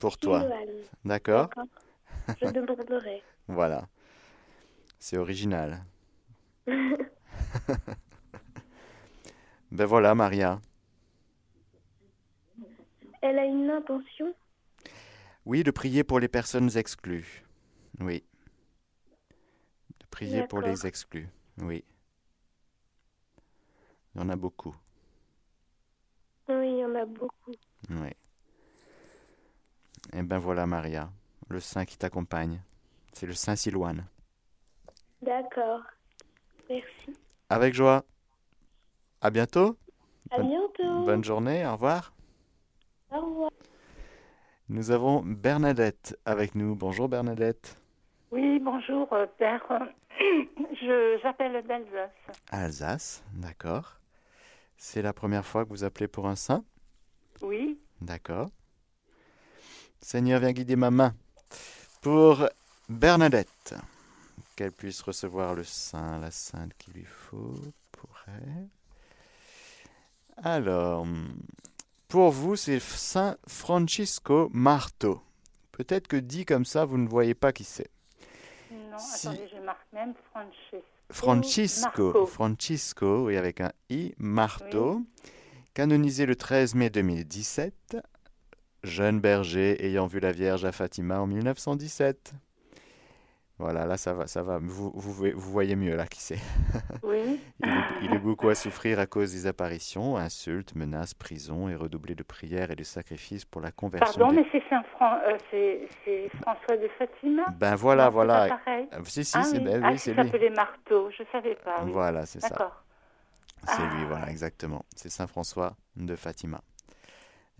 pour 0.00 0.18
toi. 0.18 0.44
D'accord. 1.04 1.50
Je 2.40 2.46
demanderai. 2.50 3.22
Voilà. 3.46 3.88
C'est 4.98 5.16
original. 5.16 5.84
Ben 9.72 9.86
voilà, 9.86 10.16
Maria. 10.16 10.60
Elle 13.22 13.38
a 13.38 13.44
une 13.44 13.70
intention? 13.70 14.34
Oui, 15.46 15.62
de 15.62 15.70
prier 15.70 16.02
pour 16.02 16.18
les 16.18 16.26
personnes 16.26 16.76
exclues. 16.76 17.44
Oui. 18.00 18.24
De 20.00 20.06
prier 20.10 20.44
pour 20.48 20.60
les 20.60 20.88
exclus. 20.88 21.28
Oui. 21.58 21.84
Il 24.14 24.20
y 24.20 24.24
en 24.24 24.28
a 24.28 24.34
beaucoup. 24.34 24.74
Oui, 26.48 26.68
il 26.72 26.78
y 26.80 26.84
en 26.84 26.96
a 26.96 27.04
beaucoup. 27.04 27.52
Oui. 27.90 28.10
Et 30.12 30.22
ben 30.22 30.38
voilà, 30.38 30.66
Maria. 30.66 31.10
Le 31.48 31.60
saint 31.60 31.84
qui 31.84 31.96
t'accompagne. 31.98 32.60
C'est 33.12 33.26
le 33.26 33.32
saint 33.34 33.56
Silouane. 33.56 34.06
D'accord. 35.22 35.82
Merci. 36.68 37.16
Avec 37.48 37.74
joie. 37.74 38.04
À 39.20 39.30
bientôt. 39.30 39.76
À 40.30 40.38
Bonne- 40.38 40.48
bientôt. 40.48 41.04
Bonne 41.04 41.24
journée. 41.24 41.66
Au 41.66 41.72
revoir. 41.72 42.12
Au 43.10 43.20
revoir. 43.20 43.50
Nous 44.68 44.90
avons 44.92 45.22
Bernadette 45.22 46.16
avec 46.24 46.54
nous. 46.54 46.76
Bonjour 46.76 47.08
Bernadette. 47.08 47.76
Oui, 48.30 48.60
bonjour, 48.60 49.12
euh, 49.12 49.26
Père. 49.38 49.64
Je 50.20 51.18
j'appelle 51.22 51.66
d'Alsace. 51.66 52.10
Alsace, 52.50 53.24
d'accord. 53.34 53.98
C'est 54.76 55.02
la 55.02 55.12
première 55.12 55.44
fois 55.44 55.64
que 55.64 55.70
vous 55.70 55.82
appelez 55.84 56.06
pour 56.08 56.28
un 56.28 56.36
saint? 56.36 56.64
Oui, 57.42 57.78
D'accord. 58.00 58.48
Seigneur, 60.00 60.40
viens 60.40 60.52
guider 60.52 60.76
ma 60.76 60.90
main 60.90 61.14
pour 62.00 62.48
Bernadette. 62.88 63.74
Qu'elle 64.56 64.72
puisse 64.72 65.00
recevoir 65.02 65.54
le 65.54 65.64
saint, 65.64 66.18
la 66.18 66.30
sainte 66.30 66.72
qu'il 66.78 66.94
lui 66.94 67.04
faut 67.04 67.54
pour 67.92 68.10
elle. 68.26 68.68
Alors, 70.42 71.06
pour 72.08 72.30
vous, 72.30 72.56
c'est 72.56 72.80
Saint 72.80 73.36
Francisco 73.46 74.50
Marto. 74.52 75.22
Peut-être 75.72 76.08
que 76.08 76.16
dit 76.16 76.44
comme 76.44 76.64
ça, 76.64 76.84
vous 76.84 76.98
ne 76.98 77.08
voyez 77.08 77.34
pas 77.34 77.52
qui 77.52 77.64
c'est. 77.64 77.90
non, 78.70 78.98
Si. 78.98 79.28
attendez, 79.28 79.48
je 79.54 79.60
marque 79.60 79.86
même 79.92 80.14
Francesco. 80.30 80.84
Francisco, 81.10 82.04
Marco. 82.04 82.26
Francisco, 82.26 83.26
oui, 83.26 83.36
avec 83.36 83.60
un 83.60 83.72
I, 83.90 84.14
Marteau, 84.18 85.02
canonisé 85.74 86.24
le 86.26 86.36
13 86.36 86.74
mai 86.74 86.90
2017, 86.90 87.96
jeune 88.82 89.20
berger 89.20 89.84
ayant 89.84 90.06
vu 90.06 90.20
la 90.20 90.32
Vierge 90.32 90.64
à 90.64 90.72
Fatima 90.72 91.20
en 91.20 91.26
1917. 91.26 92.32
Voilà, 93.58 93.84
là 93.84 93.98
ça 93.98 94.14
va, 94.14 94.26
ça 94.26 94.42
va. 94.42 94.58
Vous, 94.58 94.90
vous, 94.94 95.12
voyez- 95.12 95.34
vous 95.34 95.50
voyez 95.52 95.76
mieux 95.76 95.94
là 95.94 96.06
qui 96.06 96.20
c'est. 96.22 96.38
Oui. 97.02 97.38
Il 97.62 97.84
il 98.02 98.14
est 98.14 98.18
beaucoup 98.18 98.48
à 98.48 98.54
souffrir 98.54 98.98
à 98.98 99.04
cause 99.06 99.32
des 99.32 99.46
apparitions, 99.46 100.16
insultes, 100.16 100.74
menaces, 100.74 101.12
prison 101.12 101.68
et 101.68 101.74
redoublé 101.74 102.14
de 102.14 102.22
prières 102.22 102.70
et 102.70 102.76
de 102.76 102.82
sacrifices 102.82 103.44
pour 103.44 103.60
la 103.60 103.70
conversion. 103.70 104.18
Pardon, 104.18 104.34
des- 104.34 104.40
mais 104.42 104.48
c'est 104.50 104.62
Saint 104.70 104.82
Fran... 104.94 105.18
euh, 105.26 105.36
c'est 105.52 106.30
François 106.40 106.78
de 106.78 106.88
Fatima? 106.98 107.42
Ben 107.58 107.74
voilà, 107.74 108.04
Non, 108.04 108.08
c'est 108.08 108.14
voilà. 108.14 108.48
pareil. 108.64 108.88
Ah, 108.92 108.96
Si, 109.04 109.24
si, 109.26 109.36
ah 109.36 109.42
c'est 109.42 109.58
oui, 109.58 109.64
ben 109.64 109.82
ah, 109.84 109.90
oui, 109.92 109.98
c'est 109.98 110.14
lui. 110.14 110.24
s'appelait 110.24 110.50
Marteau, 110.50 111.10
je 111.10 111.22
savais 111.30 111.56
pas. 111.56 111.82
Oui. 111.84 111.90
Voilà, 111.92 112.24
c'est 112.24 112.40
ça. 112.40 112.48
D'accord. 112.48 112.82
C'est 113.66 113.82
lui, 113.82 114.00
Ah. 114.04 114.06
voilà, 114.08 114.30
exactement. 114.30 114.86
C'est 114.96 115.10
Saint 115.10 115.26
François 115.26 115.76
de 115.96 116.16
Fatima. 116.16 116.62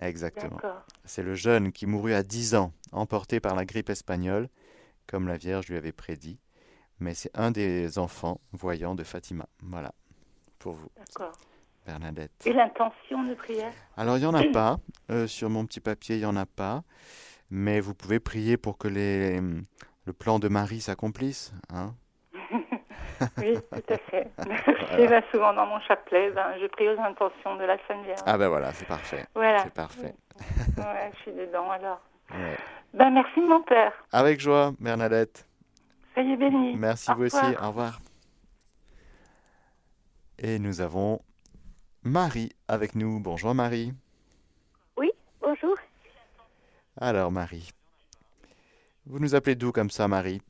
Exactement. 0.01 0.59
C'est 1.05 1.23
le 1.23 1.35
jeune 1.35 1.73
qui 1.73 1.87
mourut 1.87 2.15
à 2.15 2.23
10 2.23 2.55
ans, 2.55 2.73
emporté 2.93 3.39
par 3.41 3.55
la 3.55 3.65
grippe 3.65 3.91
espagnole, 3.91 4.49
comme 5.07 5.29
la 5.29 5.37
Vierge 5.37 5.69
lui 5.69 5.77
avait 5.77 5.93
prédit. 5.93 6.39
Mais 7.01 7.15
c'est 7.15 7.31
un 7.35 7.51
des 7.51 7.99
enfants 7.99 8.41
voyants 8.53 8.95
de 8.95 9.05
Fatima. 9.05 9.47
Voilà, 9.63 9.93
pour 10.59 10.75
vous, 10.75 10.89
D'accord. 10.97 11.33
Bernadette. 11.87 12.33
Et 12.45 12.53
l'intention 12.53 13.25
de 13.25 13.35
prière? 13.35 13.73
Alors, 13.97 14.17
il 14.17 14.21
n'y 14.21 14.27
en 14.27 14.35
a 14.35 14.45
pas. 14.53 14.79
euh, 15.11 15.27
sur 15.27 15.49
mon 15.51 15.65
petit 15.67 15.81
papier, 15.81 16.17
il 16.17 16.21
n'y 16.21 16.27
en 16.27 16.37
a 16.37 16.47
pas. 16.47 16.83
Mais 17.51 17.81
vous 17.81 17.95
pouvez 17.95 18.21
prier 18.21 18.57
pour 18.57 18.79
que 18.79 18.87
les, 18.87 19.41
le 19.41 20.13
plan 20.13 20.39
de 20.39 20.49
Marie 20.49 20.81
s'accomplisse. 20.81 21.53
Hein 21.71 21.95
Oui, 23.39 23.59
tout 23.73 23.93
à 23.93 23.99
fait. 23.99 24.31
Je 24.97 25.09
là 25.09 25.23
souvent 25.31 25.53
dans 25.53 25.67
mon 25.67 25.81
chapelet, 25.81 26.31
ben, 26.31 26.55
je 26.61 26.67
prie 26.67 26.89
aux 26.89 27.01
intentions 27.01 27.57
de 27.57 27.65
la 27.65 27.77
Sainte 27.87 28.05
Vierge. 28.05 28.21
ah 28.27 28.39
ben 28.39 28.49
voilà, 28.49 28.73
c'est 28.73 28.87
parfait. 28.87 29.25
Voilà. 29.35 29.59
C'est 29.61 29.75
parfait. 29.75 30.15
Ouais, 30.79 31.11
je 31.15 31.19
suis 31.21 31.33
dedans 31.33 31.71
alors. 31.71 32.01
Ouais. 32.31 32.57
Ben, 32.95 33.11
merci 33.11 33.41
mon 33.41 33.63
père. 33.63 33.93
Avec 34.11 34.41
joie, 34.41 34.73
Bernadette. 34.81 35.47
Soyez 36.15 36.37
bénis. 36.37 36.77
Merci 36.77 37.11
Au 37.11 37.15
vous 37.17 37.25
aussi. 37.25 37.45
Au 37.63 37.69
revoir. 37.69 38.01
Et 40.39 40.59
nous 40.59 40.81
avons 40.81 41.21
Marie 42.03 42.51
avec 42.69 42.95
nous. 42.95 43.21
Bonjour 43.21 43.55
Marie. 43.55 43.93
Oui, 44.97 45.11
bonjour. 45.43 45.77
Alors 46.99 47.31
Marie, 47.31 47.71
vous 49.07 49.19
nous 49.19 49.35
appelez 49.35 49.55
d'où 49.55 49.73
comme 49.73 49.91
ça 49.91 50.09
Marie? 50.09 50.41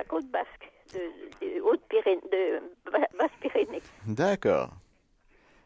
La, 0.00 0.04
côte 0.04 0.26
basque, 0.30 0.70
de, 0.94 1.46
de 1.46 1.60
Haute-Pyrénées, 1.60 2.20
de 2.32 2.62
Basse-Pyrénées. 3.18 3.82
D'accord. 4.06 4.70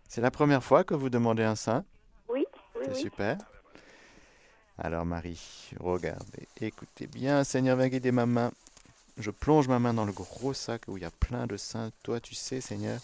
C'est 0.08 0.20
la 0.20 0.30
première 0.30 0.62
fois 0.62 0.84
que 0.84 0.94
vous 0.94 1.08
demandez 1.08 1.44
un 1.44 1.54
saint 1.54 1.84
Oui, 2.28 2.44
oui, 2.76 2.82
C'est 2.84 2.90
oui. 2.90 3.00
super. 3.00 3.38
Alors 4.76 5.06
Marie, 5.06 5.70
regardez, 5.78 6.48
écoutez 6.60 7.06
bien, 7.06 7.44
Seigneur, 7.44 7.76
viens 7.76 7.88
guider 7.88 8.10
ma 8.10 8.26
main. 8.26 8.50
Je 9.18 9.30
plonge 9.30 9.68
ma 9.68 9.78
main 9.78 9.94
dans 9.94 10.04
le 10.04 10.12
gros 10.12 10.52
sac 10.52 10.82
où 10.88 10.96
il 10.96 11.04
y 11.04 11.06
a 11.06 11.12
plein 11.12 11.46
de 11.46 11.56
saints. 11.56 11.90
Toi, 12.02 12.18
tu 12.18 12.34
sais, 12.34 12.60
Seigneur, 12.60 12.98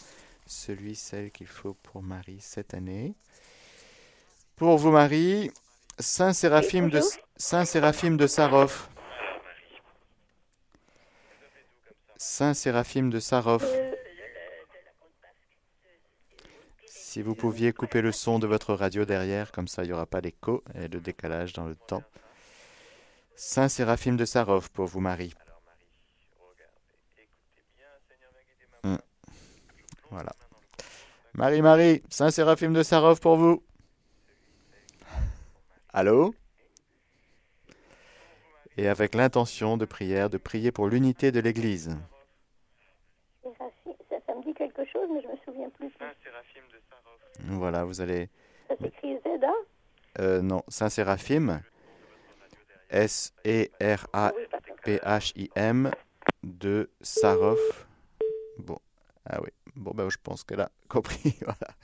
celui, 0.47 0.97
celle 0.97 1.31
qu'il 1.31 1.47
faut 1.47 1.75
pour 1.85 2.03
Marie 2.03 2.41
cette 2.41 2.75
année. 2.75 3.15
Pour 4.57 4.77
vous, 4.79 4.91
Marie, 4.91 5.53
Saint 6.01 6.33
Séraphime 6.33 6.91
de. 6.91 7.01
Saint 7.37 7.65
Séraphime 7.65 8.17
de 8.17 8.27
Sarov. 8.27 8.89
Saint 12.23 12.53
Séraphime 12.53 13.09
de 13.09 13.19
Sarov. 13.19 13.65
Si 16.85 17.23
vous 17.23 17.35
pouviez 17.35 17.73
couper 17.73 18.03
le 18.03 18.12
son 18.12 18.39
de 18.39 18.47
votre 18.47 18.75
radio 18.75 19.07
derrière, 19.07 19.50
comme 19.53 19.67
ça 19.67 19.85
il 19.85 19.87
n'y 19.87 19.95
aura 19.95 20.05
pas 20.05 20.21
d'écho 20.21 20.62
et 20.75 20.89
de 20.89 20.99
décalage 20.99 21.55
dans 21.55 21.65
le 21.65 21.77
temps. 21.77 22.03
Saint 23.37 23.71
Séraphime 23.71 24.19
de 24.19 24.26
Sarov 24.26 24.71
pour 24.71 24.85
vous, 24.85 25.00
Marie. 25.00 25.33
Hmm. 28.85 28.97
Voilà. 30.11 30.33
Marie, 31.33 31.63
Marie, 31.63 32.02
Saint 32.11 32.30
Séraphime 32.30 32.75
de 32.75 32.83
Sarov 32.83 33.19
pour 33.19 33.37
vous. 33.37 33.63
Allô? 35.95 36.35
Et 38.80 38.88
avec 38.88 39.14
l'intention 39.14 39.76
de 39.76 39.84
prière, 39.84 40.30
de 40.30 40.38
prier 40.38 40.73
pour 40.73 40.88
l'unité 40.88 41.30
de 41.32 41.40
l'Église. 41.40 41.99
Ça, 43.43 43.50
ça 44.26 44.34
me 44.34 44.43
dit 44.43 44.54
quelque 44.54 44.86
chose, 44.86 45.06
mais 45.12 45.21
je 45.21 45.28
me 45.28 45.36
souviens 45.45 45.69
plus. 45.69 45.90
Voilà, 47.40 47.84
vous 47.84 48.00
allez... 48.00 48.30
Ça 48.69 48.76
s'écrit 48.80 49.19
ZA 49.23 49.52
Euh, 50.21 50.40
non, 50.40 50.62
Saint 50.69 50.88
Séraphime. 50.88 51.60
S-E-R-A-P-H-I-M 52.88 53.71
de 56.43 56.88
Sarov. 57.02 57.58
Bon, 58.56 58.78
ah 59.26 59.43
oui. 59.43 59.50
Bon, 59.76 59.90
ben, 59.95 60.08
je 60.08 60.16
pense 60.23 60.43
qu'elle 60.43 60.62
a 60.62 60.71
compris. 60.88 61.36
Voilà. 61.43 61.75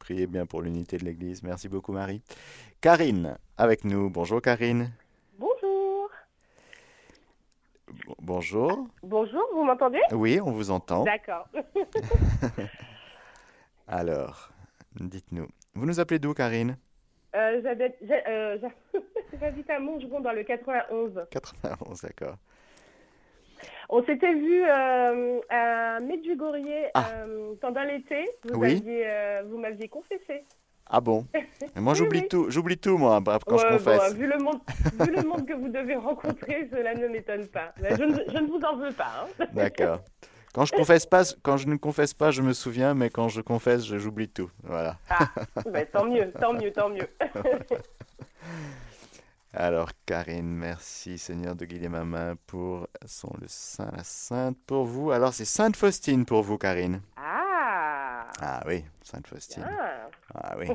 Priez 0.00 0.26
bien 0.26 0.44
pour 0.46 0.60
l'unité 0.60 0.96
de 0.96 1.04
l'Église. 1.04 1.44
Merci 1.44 1.68
beaucoup, 1.68 1.92
Marie. 1.92 2.20
Karine, 2.80 3.38
avec 3.56 3.84
nous. 3.84 4.10
Bonjour, 4.10 4.42
Karine. 4.42 4.90
Bonjour. 8.20 8.76
Bon- 8.76 8.88
Bonjour. 9.02 9.42
Vous 9.54 9.64
m'entendez? 9.64 10.00
Oui, 10.12 10.40
on 10.40 10.50
vous 10.52 10.70
entend. 10.70 11.04
D'accord. 11.04 11.48
Alors, 13.88 14.50
dites-nous. 15.00 15.48
Vous 15.74 15.86
nous 15.86 16.00
appelez 16.00 16.18
d'où, 16.18 16.34
Karine? 16.34 16.76
Euh, 17.34 17.60
J'habite 17.62 17.94
euh, 18.28 18.58
à 19.68 19.78
Montgeron 19.78 20.20
dans 20.20 20.32
le 20.32 20.44
91. 20.44 21.26
91, 21.30 22.02
d'accord. 22.02 22.36
On 23.88 24.04
s'était 24.04 24.34
vu 24.34 24.62
euh, 24.64 25.40
à 25.48 26.00
Medjugorje 26.00 26.90
Ah. 26.94 27.06
euh, 27.12 27.54
pendant 27.60 27.82
l'été. 27.84 28.28
Vous 28.44 28.58
Oui. 28.58 28.72
aviez, 28.72 29.40
vous 29.46 29.58
m'aviez 29.58 29.88
confessé. 29.88 30.44
Ah 30.94 31.00
bon 31.00 31.26
Moi, 31.76 31.94
j'oublie 31.94 32.20
oui. 32.20 32.28
tout. 32.28 32.46
J'oublie 32.50 32.76
tout, 32.76 32.98
moi, 32.98 33.18
bah, 33.20 33.38
quand 33.46 33.56
je 33.56 33.64
Ouais, 33.64 33.78
bon, 33.78 33.78
confesse. 33.78 34.14
vu, 34.14 34.26
le 34.26 34.36
monde, 34.38 34.60
vu 35.00 35.10
le 35.10 35.22
monde 35.26 35.46
que 35.46 35.54
vous 35.54 35.68
devez 35.78 35.96
rencontrer, 35.96 36.68
cela 36.70 36.94
ne 36.94 37.08
m'étonne 37.08 37.46
pas. 37.48 37.72
Mais 37.80 37.96
je, 37.96 38.02
ne, 38.04 38.14
je 38.30 38.38
ne 38.38 38.46
vous 38.46 38.60
en 38.60 38.76
veux 38.76 38.92
pas. 38.92 39.26
hein. 39.40 39.44
D'accord. 39.54 40.00
Quand 40.54 40.66
je 40.66 40.72
confesse 40.74 41.06
pas, 41.06 41.22
quand 41.42 41.56
je 41.56 41.66
ne 41.68 41.76
confesse 41.76 42.12
pas, 42.12 42.30
je 42.30 42.42
me 42.42 42.52
souviens, 42.52 42.92
mais 42.92 43.08
quand 43.08 43.28
je 43.30 43.40
confesse, 43.40 43.84
j'oublie 43.86 44.28
tout. 44.28 44.50
Voilà. 44.64 44.98
Ah, 45.08 45.28
bah, 45.72 45.86
tant 45.86 46.04
mieux, 46.04 46.30
tant 46.38 46.52
mieux, 46.52 46.70
tant 46.70 46.90
mieux. 46.90 47.08
Alors, 49.54 49.90
Karine, 50.06 50.46
merci 50.54 51.18
Seigneur 51.18 51.54
de 51.54 51.64
guider 51.66 51.88
ma 51.88 52.04
main 52.04 52.34
pour 52.46 52.86
son 53.04 53.30
le 53.40 53.46
saint, 53.48 53.90
la 53.94 54.02
sainte 54.02 54.56
pour 54.66 54.84
vous. 54.86 55.10
Alors, 55.10 55.34
c'est 55.34 55.44
Sainte 55.44 55.76
Faustine 55.76 56.24
pour 56.24 56.42
vous, 56.42 56.56
Karine. 56.58 57.00
ah, 57.16 57.51
Ah 58.40 58.62
oui, 58.66 58.84
Sainte 59.02 59.26
Faustine. 59.26 59.64
ah. 59.68 60.08
Ah 60.34 60.56
oui, 60.58 60.68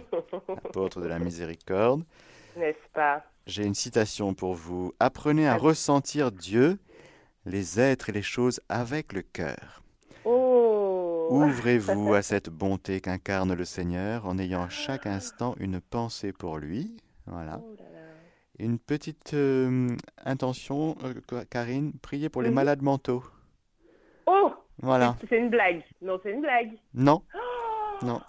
apôtre 0.66 1.02
de 1.02 1.08
la 1.08 1.20
miséricorde. 1.20 2.04
n'est-ce 2.56 2.78
pas? 2.94 3.24
J'ai 3.46 3.66
une 3.66 3.74
citation 3.76 4.34
pour 4.34 4.54
vous. 4.54 4.94
Apprenez 5.00 5.48
à 5.48 5.56
ressentir 5.56 6.32
Dieu, 6.32 6.78
les 7.46 7.80
êtres 7.80 8.10
et 8.10 8.12
les 8.14 8.22
choses 8.22 8.60
avec 8.70 9.14
le 9.14 9.22
cœur. 9.22 9.82
Oh 10.26 11.30
Ouvrez-vous 11.32 12.14
à 12.14 12.22
cette 12.22 12.50
bonté 12.50 13.00
qu'incarne 13.02 13.54
le 13.54 13.66
Seigneur 13.66 14.26
en 14.28 14.38
ayant 14.38 14.64
à 14.64 14.70
chaque 14.70 15.08
instant 15.08 15.56
une 15.60 15.80
pensée 15.82 16.34
pour 16.34 16.58
lui. 16.58 16.98
Voilà. 17.26 17.60
Oh 17.64 17.76
là 17.78 17.84
là. 17.84 18.00
Une 18.60 18.80
petite 18.80 19.34
euh, 19.34 19.96
intention, 20.26 20.96
euh, 21.04 21.14
Ka- 21.28 21.46
Karine, 21.46 21.94
priez 22.02 22.28
pour 22.30 22.42
les 22.42 22.50
malades 22.50 22.82
mentaux. 22.82 23.24
Oh 24.26 24.52
Voilà. 24.82 25.16
C'est- 25.30 25.38
une 25.38 25.50
blague. 25.50 25.82
Non, 26.02 26.20
c'est 26.24 26.32
une 26.32 26.42
blague. 26.42 26.72
Non, 26.94 27.22
Oh 27.34 28.06
non. 28.06 28.22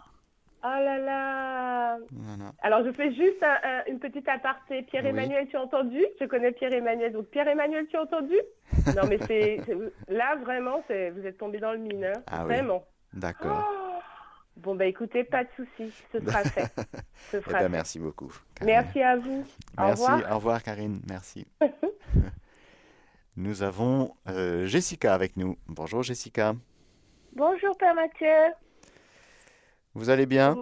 Oh 0.64 0.66
là 0.66 0.98
là 0.98 1.98
Voilà. 2.10 2.52
Alors, 2.62 2.84
je 2.84 2.90
fais 2.92 3.12
juste 3.14 3.42
un- 3.42 3.58
un- 3.62 3.84
une 3.86 4.00
petite 4.00 4.26
aparté. 4.28 4.78
Oui. 4.78 4.82
Pierre-Emmanuel, 4.84 5.46
tu 5.48 5.56
as 5.56 5.62
entendu? 5.62 6.04
Je 6.20 6.24
connais 6.26 6.50
Pierre-Emmanuel. 6.52 7.12
Donc, 7.12 7.26
Pierre-Emmanuel, 7.26 7.86
tu 7.88 7.96
as 7.96 8.02
entendu? 8.02 8.34
Non, 8.96 9.02
mais 9.08 9.18
c'est... 9.26 9.60
Là, 10.08 10.34
vraiment, 10.36 10.82
vous 10.88 11.26
êtes 11.26 11.38
tombé 11.38 11.58
dans 11.58 11.72
le 11.72 11.78
mineur. 11.78 12.16
Ah 12.26 12.40
oui. 12.44 12.54
vraiment. 12.54 12.84
D'accord. 13.12 13.64
Oh 13.70 14.00
bon, 14.56 14.74
bah 14.74 14.86
écoutez, 14.86 15.22
pas 15.24 15.44
de 15.44 15.48
souci. 15.56 15.92
Ce 16.12 16.18
sera 16.24 16.42
fait. 16.42 16.66
Ce 17.30 17.36
Eh 17.36 17.40
sera 17.40 17.52
ben, 17.52 17.58
fait. 17.64 17.68
merci 17.68 17.98
beaucoup. 18.00 18.32
Karine. 18.56 18.74
Merci 18.74 19.00
à 19.02 19.16
vous. 19.16 19.44
Au 19.78 19.82
Merci. 19.82 20.02
revoir. 20.02 20.32
Au 20.32 20.34
revoir, 20.36 20.62
Karine. 20.64 21.00
Merci. 21.08 21.46
Nous 23.38 23.62
avons 23.62 24.16
euh, 24.28 24.66
Jessica 24.66 25.14
avec 25.14 25.36
nous. 25.36 25.56
Bonjour, 25.68 26.02
Jessica. 26.02 26.54
Bonjour, 27.36 27.78
Père 27.78 27.94
Mathieu. 27.94 28.52
Vous 29.94 30.10
allez 30.10 30.26
bien? 30.26 30.56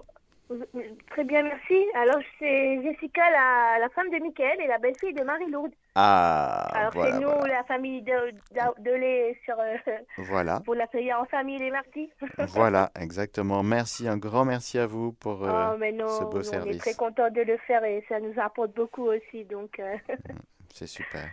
Très 1.09 1.25
bien, 1.25 1.43
merci. 1.43 1.87
Alors, 1.95 2.21
c'est 2.39 2.83
Jessica, 2.83 3.23
la, 3.31 3.79
la 3.81 3.89
femme 3.89 4.11
de 4.11 4.23
Michael 4.23 4.61
et 4.61 4.67
la 4.67 4.77
belle-fille 4.77 5.15
de 5.15 5.23
Marie-Lourde. 5.23 5.73
Ah, 5.95 6.69
Alors, 6.75 6.93
voilà, 6.93 7.13
c'est 7.15 7.21
nous, 7.23 7.31
voilà. 7.31 7.55
la 7.55 7.65
famille 7.65 8.03
de, 8.03 8.13
de, 8.53 8.83
de 8.83 8.91
les 8.95 9.39
sur, 9.47 9.59
euh, 9.59 9.77
Voilà. 10.19 10.61
pour 10.67 10.75
la 10.75 10.87
prière 10.87 11.19
en 11.19 11.25
famille 11.25 11.59
les 11.59 11.71
mardis. 11.71 12.11
Voilà, 12.55 12.91
exactement. 13.01 13.63
Merci, 13.63 14.07
un 14.07 14.19
grand 14.19 14.45
merci 14.45 14.79
à 14.79 14.87
vous 14.87 15.13
pour 15.13 15.45
euh, 15.45 15.71
oh, 15.73 15.77
mais 15.79 15.93
non, 15.93 16.09
ce 16.11 16.25
beau 16.25 16.37
on 16.37 16.41
est 16.41 16.45
service. 16.45 16.79
très 16.79 16.93
contents 16.95 17.31
de 17.31 17.41
le 17.41 17.57
faire 17.67 17.83
et 17.85 18.05
ça 18.07 18.21
nous 18.21 18.39
apporte 18.39 18.75
beaucoup 18.77 19.07
aussi. 19.07 19.47
Donc, 19.47 19.81
euh, 19.81 19.97
C'est 20.75 20.87
super. 20.87 21.31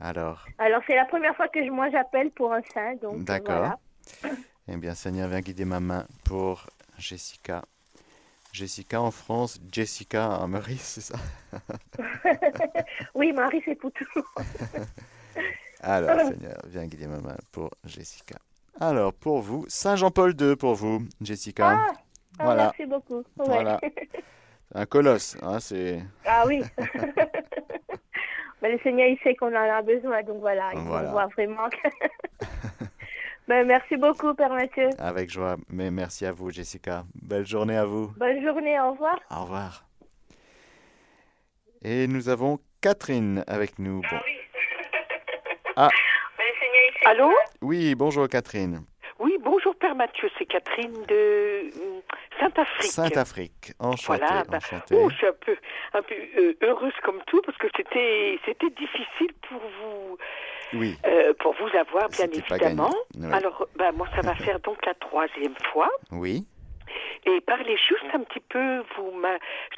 Alors, 0.00 0.46
alors 0.58 0.82
c'est 0.86 0.94
la 0.94 1.04
première 1.06 1.34
fois 1.36 1.48
que 1.48 1.64
je- 1.64 1.70
moi 1.70 1.90
j'appelle 1.90 2.30
pour 2.30 2.52
un 2.52 2.62
saint. 2.74 2.94
Donc, 2.96 3.14
euh, 3.16 3.22
d'accord. 3.24 3.44
voilà. 3.44 3.78
Eh 4.68 4.76
bien, 4.76 4.94
Seigneur, 4.94 5.28
viens 5.28 5.40
guider 5.40 5.64
ma 5.64 5.80
main 5.80 6.06
pour 6.24 6.66
Jessica. 6.98 7.62
Jessica 8.52 9.00
en 9.00 9.10
France, 9.10 9.60
Jessica 9.70 10.40
en 10.40 10.48
Maurice, 10.48 10.82
c'est 10.82 11.00
ça? 11.02 11.16
Oui, 13.14 13.32
Marie, 13.32 13.62
c'est 13.64 13.74
pour 13.74 13.92
tout. 13.92 14.04
Alors, 15.82 16.20
Seigneur, 16.20 16.58
viens 16.66 16.86
guider 16.86 17.06
ma 17.06 17.18
main 17.20 17.36
pour 17.52 17.70
Jessica. 17.84 18.36
Alors, 18.80 19.12
pour 19.12 19.40
vous, 19.40 19.64
Saint 19.68 19.96
Jean-Paul 19.96 20.34
II 20.38 20.56
pour 20.56 20.74
vous, 20.74 21.02
Jessica. 21.20 21.66
Ah, 21.66 21.86
ah, 22.38 22.44
voilà. 22.44 22.66
merci 22.68 22.86
beaucoup. 22.86 23.22
Ouais. 23.38 23.46
Voilà. 23.46 23.80
Un 24.74 24.84
colosse, 24.84 25.36
hein, 25.42 25.60
c'est... 25.60 26.02
Ah 26.26 26.44
oui. 26.46 26.62
Mais 28.66 28.72
le 28.72 28.78
Seigneur, 28.80 29.06
il 29.06 29.16
sait 29.22 29.36
qu'on 29.36 29.54
en 29.54 29.70
a 29.76 29.80
besoin, 29.82 30.22
donc 30.24 30.40
voilà, 30.40 30.70
il 30.74 30.80
Voilà. 30.80 31.10
voit 31.10 31.26
vraiment. 31.26 31.68
que- 31.68 31.76
Ben, 33.48 33.64
merci 33.64 33.96
beaucoup, 33.96 34.34
Père 34.34 34.50
Mathieu. 34.52 34.88
Avec 34.98 35.30
joie, 35.30 35.54
mais 35.68 35.92
merci 35.92 36.26
à 36.26 36.32
vous, 36.32 36.50
Jessica. 36.50 37.04
Belle 37.14 37.46
journée 37.46 37.76
à 37.76 37.84
vous. 37.84 38.12
Bonne 38.16 38.42
journée, 38.44 38.78
au 38.80 38.90
revoir. 38.90 39.20
Au 39.30 39.42
revoir. 39.42 39.84
Et 41.84 42.08
nous 42.08 42.28
avons 42.28 42.58
Catherine 42.80 43.44
avec 43.46 43.78
nous. 43.78 44.00
Bon. 44.00 44.18
Ah, 45.76 45.88
Allô? 47.06 47.32
Oui, 47.62 47.94
bonjour 47.94 48.28
Catherine. 48.28 48.80
Oui, 49.18 49.36
bonjour 49.40 49.74
Père 49.76 49.94
Mathieu, 49.94 50.28
c'est 50.38 50.44
Catherine 50.44 50.92
de 51.08 51.14
euh, 51.14 51.70
Sainte-Afrique. 52.38 52.90
Sainte-Afrique, 52.92 53.72
enchantée, 53.78 54.20
Voilà, 54.26 54.44
bah, 54.44 54.58
enchantée. 54.58 54.94
oh, 54.94 55.08
je 55.08 55.16
suis 55.16 55.26
un 55.26 55.32
peu, 55.32 55.56
un 55.94 56.02
peu 56.02 56.14
euh, 56.38 56.52
heureuse 56.62 56.92
comme 57.02 57.20
tout 57.26 57.40
parce 57.46 57.56
que 57.56 57.66
c'était, 57.76 58.38
c'était 58.44 58.68
difficile 58.70 59.32
pour 59.48 59.58
vous, 59.60 60.18
Oui, 60.74 60.98
euh, 61.06 61.32
pour 61.40 61.54
vous 61.54 61.74
avoir 61.78 62.08
bien 62.10 62.26
évidemment. 62.26 62.94
oui. 63.14 63.32
Alors, 63.32 63.66
bah, 63.76 63.90
moi, 63.92 64.06
ça 64.14 64.20
va 64.20 64.34
faire 64.44 64.60
donc 64.60 64.84
la 64.84 64.92
troisième 64.94 65.54
fois. 65.72 65.88
oui, 66.12 66.46
Et 67.26 67.40
parlez 67.40 67.76
juste 67.76 68.04
un 68.14 68.20
petit 68.20 68.40
peu, 68.40 68.82
vous 68.96 69.12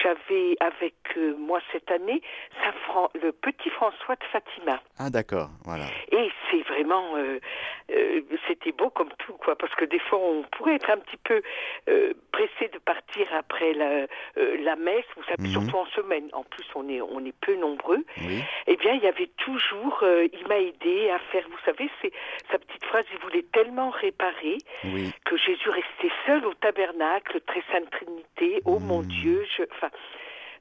j'avais 0.03 0.57
avec 0.61 0.95
euh, 1.17 1.35
moi 1.39 1.61
cette 1.73 1.91
année 1.91 2.21
Saint 2.63 2.73
Fran- 2.85 3.11
le 3.23 3.33
petit 3.33 3.71
François 3.71 4.17
de 4.17 4.25
Fatima. 4.25 4.81
ah 4.99 5.09
d'accord, 5.11 5.49
voilà. 5.65 5.85
Et 6.13 6.31
c'est 6.51 6.61
vraiment, 6.69 7.17
euh, 7.17 7.41
euh, 7.91 8.21
c'était 8.47 8.73
beau 8.73 8.91
comme 8.91 9.09
tout, 9.19 9.33
quoi, 9.35 9.57
parce 9.57 9.75
que 9.77 9.85
des 9.87 9.99
fois 9.99 10.19
on 10.19 10.43
pourrait 10.53 10.75
être 10.75 10.91
un 10.91 10.99
petit 10.99 11.17
peu 11.17 11.43
euh, 11.89 12.13
pressé 12.33 12.69
de 12.73 12.79
partir 12.79 13.27
après 13.33 13.73
la, 13.73 14.07
euh, 14.37 14.57
la 14.61 14.77
messe, 14.77 15.05
vous 15.17 15.23
savez, 15.25 15.37
Mhm. 15.49 15.53
surtout 15.53 15.77
en 15.79 15.87
semaine. 15.87 16.29
En 16.33 16.43
plus, 16.45 16.67
on 16.75 16.89
est, 16.89 17.01
on 17.01 17.25
est 17.25 17.35
peu 17.41 17.55
nombreux. 17.57 18.05
Oui, 18.27 18.43
Eh 18.67 18.77
bien, 18.77 18.93
il 18.95 19.03
y 19.03 19.07
avait 19.07 19.31
toujours, 19.39 20.01
euh, 20.03 20.27
il 20.33 20.47
m'a 20.49 20.59
aidé 20.59 21.09
à 21.11 21.19
faire, 21.31 21.45
vous 21.49 21.59
savez, 21.65 21.89
c'est 22.03 22.13
sa 22.51 22.59
petite 22.59 22.85
phrase, 22.85 23.05
il 23.13 23.19
voulait 23.21 23.45
tellement 23.53 23.89
réparer 23.91 24.59
oui, 24.85 25.11
que 25.25 25.37
Jésus 25.37 25.71
restait 25.71 26.15
seul 26.27 26.45
au 26.45 26.55
tabernacle, 26.55 27.38
très 27.47 27.63
sainte 27.73 27.91
Trinité. 27.91 28.63
Oh 28.65 28.79
mon 28.79 29.01
Hmm. 29.03 29.07
Dieu, 29.07 29.45
je, 29.57 29.63
enfin, 29.73 29.91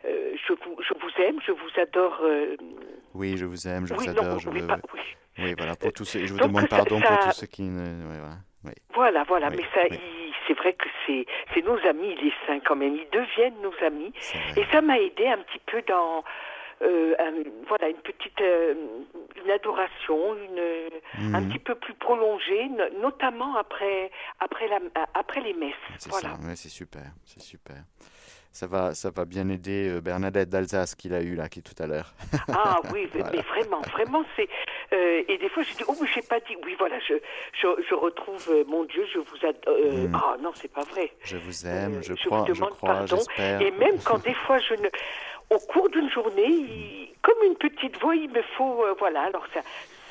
euh, 0.05 0.35
je 0.47 0.53
vous, 0.53 0.77
je 0.81 0.93
vous 0.99 1.23
aime, 1.23 1.39
je 1.45 1.51
vous 1.51 1.79
adore. 1.81 2.19
euh, 2.23 2.55
oui, 3.13 3.37
je 3.37 3.45
vous 3.45 3.67
aime, 3.67 3.85
je 3.87 3.93
oui, 3.93 4.07
vous 4.07 4.13
non, 4.13 4.21
adore, 4.21 4.39
je 4.39 4.49
oui, 4.49 4.59
veux... 4.61 4.67
pas- 4.67 4.79
oui. 4.93 5.01
Oui, 5.39 5.53
voilà, 5.55 5.75
pour 5.75 5.93
tous 5.93 6.03
ceux... 6.05 6.25
Je 6.25 6.33
vous 6.33 6.39
Donc, 6.39 6.47
demande 6.49 6.63
ça- 6.63 6.77
pardon 6.77 6.99
pour 6.99 7.19
tous 7.19 7.31
ceux 7.31 7.47
qui 7.47 7.61
ne... 7.63 8.03
voilà. 8.93 9.23
Voilà, 9.23 9.49
mais 9.51 9.63
ça, 9.73 9.81
c'est 10.47 10.53
vrai 10.53 10.73
que 10.73 10.87
c'est, 11.05 11.25
c'est 11.53 11.63
nos 11.63 11.77
amis, 11.87 12.15
les 12.15 12.33
saints 12.45 12.59
quand 12.65 12.75
même. 12.75 12.95
Ils 12.95 13.09
deviennent 13.11 13.61
nos 13.61 13.73
amis, 13.85 14.11
et 14.57 14.63
ça 14.71 14.81
m'a 14.81 14.97
aidé 14.99 15.27
un 15.27 15.37
petit 15.37 15.59
peu 15.67 15.81
dans, 15.87 16.23
euh, 16.81 17.15
un- 17.19 17.43
voilà, 17.67 17.89
une 17.89 17.97
petite, 17.97 18.39
euh, 18.41 18.73
une 19.43 19.51
adoration, 19.51 20.35
une, 20.35 21.35
un 21.35 21.41
Mhm. 21.41 21.49
petit 21.49 21.59
peu 21.59 21.75
plus 21.75 21.93
prolongée, 21.95 22.69
no- 22.69 22.99
notamment 23.01 23.55
après, 23.57 24.11
après 24.39 24.67
la, 24.67 24.79
après 25.13 25.41
les 25.41 25.53
messes. 25.53 25.73
C'est 25.99 26.09
Voilà. 26.09 26.35
ouais, 26.45 26.55
c'est 26.55 26.69
super, 26.69 27.03
c'est 27.25 27.41
super. 27.41 27.77
Ça 28.51 28.65
va, 28.65 28.95
ça 28.95 29.11
va 29.11 29.25
bien 29.25 29.47
aider 29.49 29.87
euh, 29.87 30.01
Bernadette 30.01 30.49
d'Alsace 30.49 30.95
qu'il 30.95 31.13
a 31.13 31.21
eu 31.21 31.35
là, 31.35 31.47
qui 31.47 31.61
tout 31.61 31.75
à 31.77 31.85
l'heure. 31.85 32.13
Ah 32.47 32.79
oui, 32.91 33.07
mais- 33.13 33.19
Voilà. 33.21 33.35
mais 33.37 33.41
vraiment, 33.43 33.81
vraiment, 33.81 34.23
c'est. 34.35 34.49
euh, 34.93 35.21
et 35.27 35.37
des 35.37 35.49
fois, 35.49 35.61
je 35.61 35.73
dis, 35.75 35.83
oh, 35.87 35.93
mais 36.01 36.07
j'ai 36.15 36.23
pas 36.23 36.39
dit. 36.39 36.55
Oui, 36.65 36.75
voilà, 36.79 36.97
je, 36.99 37.13
je, 37.53 37.67
je 37.87 37.93
retrouve 37.93 38.47
euh, 38.49 38.63
mon 38.67 38.83
Dieu, 38.85 39.05
je 39.13 39.19
vous 39.19 39.45
adore. 39.45 39.77
Mm. 39.77 40.15
Ah 40.15 40.37
non, 40.41 40.51
c'est 40.55 40.71
pas 40.73 40.83
vrai. 40.85 41.11
Je 41.23 41.37
vous 41.37 41.67
aime, 41.67 42.01
je 42.01 42.15
je 42.15 42.25
crois, 42.25 42.39
vous 42.39 42.47
je 42.47 42.53
demande 42.53 42.71
crois, 42.77 42.93
pardon. 42.93 43.19
Et 43.37 43.69
même 43.71 43.99
quand 44.03 44.23
des 44.23 44.33
fois, 44.33 44.57
je 44.57 44.73
ne. 44.73 44.89
Au 45.49 45.59
cours 45.59 45.89
d'une 45.89 46.09
journée, 46.09 46.47
il- 46.47 47.13
comme 47.21 47.41
une 47.45 47.55
petite 47.55 47.99
voix, 48.01 48.15
il 48.15 48.29
me 48.29 48.41
faut. 48.57 48.83
euh, 48.85 48.93
voilà, 48.99 49.21
alors 49.23 49.45
ça. 49.53 49.61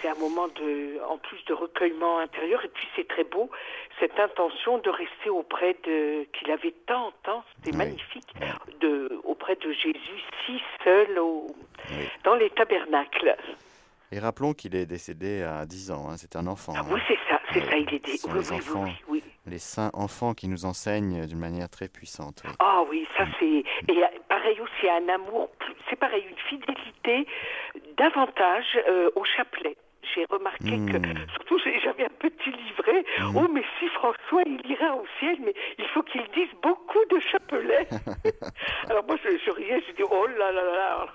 C'est 0.03 0.09
un 0.09 0.15
moment 0.17 0.47
de, 0.49 1.01
en 1.09 1.17
plus 1.17 1.43
de 1.47 1.55
recueillement 1.55 2.19
intérieur, 2.19 2.63
et 2.65 2.69
puis 2.69 2.87
c'est 2.95 3.09
très 3.09 3.25
beau, 3.25 3.51
cette 3.99 4.19
intention 4.21 4.77
de 4.79 4.91
rester 4.91 5.31
auprès 5.31 5.75
de, 5.85 6.25
qu'il 6.35 6.51
avait 6.51 6.75
tant, 6.87 7.13
tant, 7.23 7.43
c'était 7.57 7.71
Oui. 7.73 7.79
magnifique, 7.79 8.29
de, 8.81 9.19
auprès 9.25 9.57
de 9.57 9.73
Jésus, 9.73 10.21
si 10.45 10.61
seul 10.85 11.19
au, 11.19 11.47
Oui. 11.91 12.07
dans 12.25 12.35
les 12.35 12.51
tabernacles. 12.51 13.37
Et 14.13 14.19
rappelons 14.19 14.53
qu'il 14.53 14.77
est 14.77 14.85
décédé 14.87 15.43
à 15.43 15.65
10 15.65 15.91
ans, 15.91 16.11
hein, 16.11 16.17
c'est 16.19 16.37
un 16.37 16.47
enfant. 16.47 16.75
Ah 16.77 16.81
hein. 16.81 16.87
oui, 16.93 17.01
c'est 17.09 17.19
ça, 17.31 17.41
c'est 17.53 17.65
ça, 17.65 17.77
il 17.79 17.93
est 17.95 18.17
sont 18.19 18.29
oui, 18.33 18.45
oui, 18.51 18.61
oui, 18.85 18.93
oui. 19.09 19.23
Les 19.47 19.59
saints 19.59 19.91
enfants 19.95 20.35
qui 20.35 20.49
nous 20.49 20.65
enseignent 20.65 21.25
d'une 21.27 21.39
manière 21.39 21.69
très 21.69 21.89
puissante. 21.89 22.43
oui. 22.45 22.51
Ah 22.59 22.83
oui, 22.91 23.07
ça 23.17 23.25
Mm. 23.25 23.33
c'est... 23.39 23.65
Et 23.93 24.03
euh, 24.03 24.07
pareil 24.29 24.61
aussi, 24.61 24.89
un 24.91 25.09
amour, 25.09 25.49
c'est 25.89 25.97
pareil, 25.97 26.25
une 26.29 26.37
fidélité 26.49 27.27
davantage 27.97 28.79
euh, 28.89 29.09
au 29.15 29.25
chapelet. 29.25 29.77
J'ai 30.15 30.25
remarqué 30.31 30.71
que, 30.71 30.99
Mm. 30.99 31.27
surtout 31.35 31.59
j'avais 31.59 32.05
un 32.05 32.15
petit 32.19 32.51
livret, 32.51 33.05
Mm. 33.21 33.37
oh 33.37 33.49
mais 33.53 33.63
si 33.79 33.87
François 33.89 34.43
il 34.47 34.61
ira 34.71 34.97
au 34.97 35.05
ciel, 35.21 35.37
mais 35.45 35.55
il 35.79 35.87
faut 35.87 36.03
qu'il 36.03 36.23
dise 36.35 36.51
beaucoup 36.63 37.05
de 37.11 37.21
chapelets. 37.21 37.89
Alors 38.91 39.05
moi 39.07 39.17
je, 39.23 39.31
je 39.45 39.51
riais, 39.53 39.81
je 39.89 39.93
dis 39.95 40.03
oh 40.11 40.27
là 40.27 40.51
là 40.53 40.63
là 40.65 40.73
là. 40.73 41.07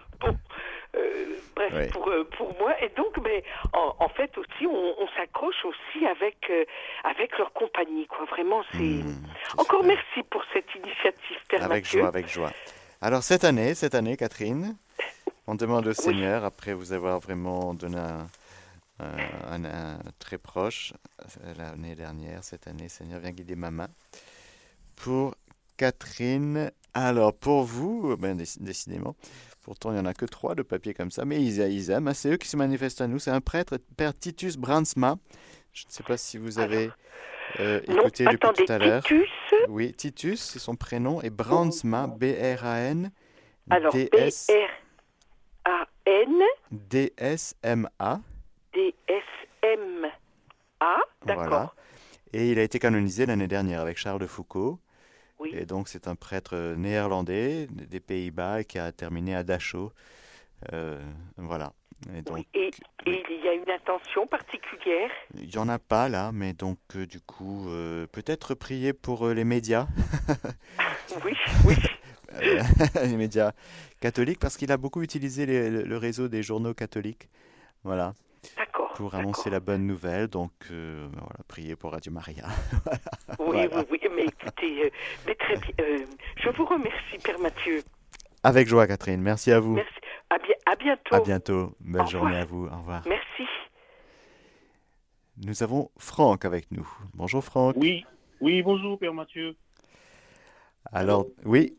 Bref, 1.56 1.74
Ouais. 1.74 1.88
pour, 1.90 2.08
euh, 2.10 2.24
pour 2.38 2.58
moi. 2.60 2.74
Et 2.84 2.90
donc, 2.90 3.18
mais 3.24 3.44
en, 3.74 3.96
en 4.00 4.10
fait 4.10 4.36
aussi, 4.38 4.66
on, 4.68 4.96
on 5.02 5.08
s'accroche 5.16 5.64
aussi 5.66 6.06
avec, 6.06 6.38
euh, 6.50 6.66
avec 7.04 7.38
leur 7.38 7.52
compagnie, 7.54 8.08
quoi. 8.08 8.26
Vraiment, 8.26 8.64
c'est... 8.72 8.78
Mm, 8.80 9.24
c'est 9.48 9.60
Encore 9.60 9.82
super. 9.84 9.96
merci 9.98 10.24
pour 10.30 10.44
cette 10.54 10.74
initiative, 10.76 11.38
Père 11.50 11.64
Avec 11.64 11.84
Mathieu. 11.86 12.00
joie, 12.00 12.08
avec 12.08 12.28
joie. 12.28 12.52
Alors 13.02 13.24
cette 13.24 13.44
année, 13.44 13.74
cette 13.74 13.96
année, 13.96 14.16
Catherine, 14.18 14.76
on 15.48 15.56
demande 15.56 15.88
au 15.88 15.94
Seigneur, 16.06 16.44
après 16.46 16.74
vous 16.74 16.94
avoir 16.94 17.20
vraiment 17.20 17.74
donné 17.74 17.98
un, 17.98 18.28
un- 19.00 19.64
un- 19.66 19.66
un 19.66 20.00
très 20.20 20.38
proche 20.38 20.94
euh, 21.44 21.54
l'année 21.58 21.96
dernière, 21.96 22.44
cette 22.44 22.68
année, 22.68 22.90
Seigneur, 22.90 23.20
viens 23.20 23.32
guider 23.32 23.56
ma 23.56 23.72
main. 23.72 23.88
Pour 24.96 25.34
Catherine, 25.78 26.72
alors 26.94 27.34
pour 27.34 27.64
vous, 27.64 28.16
ben, 28.18 28.38
déc- 28.38 28.62
décidément, 28.62 29.16
pourtant 29.64 29.92
il 29.92 29.96
n'y 29.96 30.00
en 30.00 30.06
a 30.06 30.14
que 30.14 30.26
trois 30.26 30.56
de 30.56 30.62
papier 30.64 30.94
comme 30.94 31.12
ça, 31.12 31.26
mais 31.26 31.42
ils, 31.42 31.60
ils 31.60 31.92
aiment, 31.92 32.14
c'est 32.14 32.32
eux 32.32 32.38
qui 32.38 32.48
se 32.48 32.58
manifestent 32.58 33.02
à 33.02 33.08
nous, 33.08 33.20
c'est 33.20 33.32
un 33.32 33.42
prêtre, 33.42 33.78
Père 33.98 34.18
Titus 34.18 34.58
Bransma. 34.58 35.18
Je 35.74 35.86
ne 35.86 35.92
sais 35.92 36.04
pas 36.04 36.18
si 36.18 36.38
vous 36.38 36.60
avez 36.60 36.90
euh, 37.60 37.80
Non, 37.88 38.02
écouté 38.02 38.26
depuis 38.26 38.36
attendez, 38.36 38.66
tout 38.66 38.72
à 38.72 38.78
l'heure. 38.78 39.04
Titus, 39.04 39.30
Oui, 39.70 39.94
Titus, 39.94 40.42
c'est 40.42 40.60
son 40.60 40.76
prénom, 40.76 41.22
et 41.22 41.30
Brandsma, 41.30 42.08
B-R-A-N, 42.08 43.12
alors 43.70 43.94
B-R-A-N, 43.94 44.42
D-S-M-A, 46.72 48.20
D-S-M-A, 48.74 50.12
d'accord. 51.26 51.48
voilà. 51.48 51.74
Et 52.34 52.52
il 52.52 52.60
a 52.60 52.64
été 52.64 52.80
canonisé 52.80 53.26
l'année 53.26 53.48
dernière 53.48 53.82
avec 53.82 53.98
Charles 53.98 54.20
de 54.20 54.28
Foucault. 54.28 54.80
Oui. 55.42 55.50
Et 55.54 55.66
donc 55.66 55.88
c'est 55.88 56.08
un 56.08 56.16
prêtre 56.16 56.76
néerlandais 56.78 57.68
des 57.72 58.00
Pays-Bas 58.00 58.64
qui 58.64 58.78
a 58.80 58.92
terminé 58.92 59.36
à 59.36 59.44
Dachau. 59.44 59.92
Euh, 60.72 61.02
voilà. 61.38 61.74
Et 62.16 62.22
donc, 62.22 62.36
Oui, 62.38 62.48
et, 62.54 62.72
et 63.08 63.24
il 63.30 63.44
y 63.46 63.48
a 63.48 63.54
une 63.54 63.70
intention 63.70 64.26
particulière? 64.28 65.10
Il 65.36 65.48
n'y 65.50 65.58
en 65.58 65.68
a 65.70 65.80
pas 65.80 66.10
là, 66.10 66.32
mais 66.32 66.54
donc 66.54 66.78
euh, 66.96 67.06
du 67.08 67.20
coup, 67.22 67.70
euh, 67.70 68.06
peut-être 68.08 68.54
prier 68.56 68.94
pour 68.94 69.28
euh, 69.28 69.34
les 69.34 69.44
médias. 69.44 69.88
Oui, 71.26 71.34
oui. 71.66 71.76
Euh, 72.42 72.62
les 73.04 73.18
médias 73.18 73.52
catholiques 74.00 74.40
parce 74.40 74.56
qu'il 74.56 74.72
a 74.72 74.78
beaucoup 74.78 75.02
utilisé 75.02 75.46
les- 75.46 75.70
le, 75.70 75.84
le 75.84 75.98
réseau 75.98 76.28
des 76.30 76.42
journaux 76.42 76.74
catholiques. 76.74 77.28
Voilà. 77.84 78.14
D'accord. 78.58 78.94
pour 78.96 79.14
annoncer 79.16 79.50
la 79.52 79.60
bonne 79.60 79.86
nouvelle. 79.86 80.28
Donc, 80.28 80.52
euh, 80.72 81.08
voilà, 81.12 81.40
priez 81.48 81.76
pour 81.76 81.92
Radio 81.92 82.12
Maria. 82.12 82.46
Oui, 83.40 83.68
oui, 83.74 83.84
oui, 83.92 84.00
écoutez, 84.26 84.86
euh, 84.86 84.90
mais 85.28 85.36
très 85.36 85.58
bien. 85.58 85.72
euh, 85.82 86.06
je 86.38 86.50
vous 86.50 86.66
remercie, 86.66 87.18
Père 87.24 87.40
Mathieu. 87.40 87.82
Avec 88.44 88.68
joie, 88.68 88.88
Catherine. 88.88 89.22
Merci 89.22 89.52
à 89.52 89.60
vous. 89.60 89.76
Merci. 89.76 89.94
À, 90.30 90.38
bi- 90.40 90.54
à 90.66 90.76
bientôt. 90.76 91.16
À 91.16 91.20
bientôt. 91.20 91.76
Belle 91.80 92.02
Au 92.02 92.06
revoir. 92.06 92.08
journée 92.08 92.38
à 92.38 92.46
vous. 92.46 92.66
Au 92.66 92.78
revoir. 92.78 93.04
Merci. 93.08 93.44
Nous 95.46 95.64
avons 95.64 95.90
Franck 95.98 96.46
avec 96.46 96.72
nous. 96.72 96.88
Bonjour 97.14 97.44
Franck. 97.44 97.76
Oui, 97.78 98.06
oui, 98.40 98.62
bonjour 98.62 98.98
Père 99.00 99.14
Mathieu. 99.14 99.56
Alors, 100.92 101.26
oui, 101.46 101.78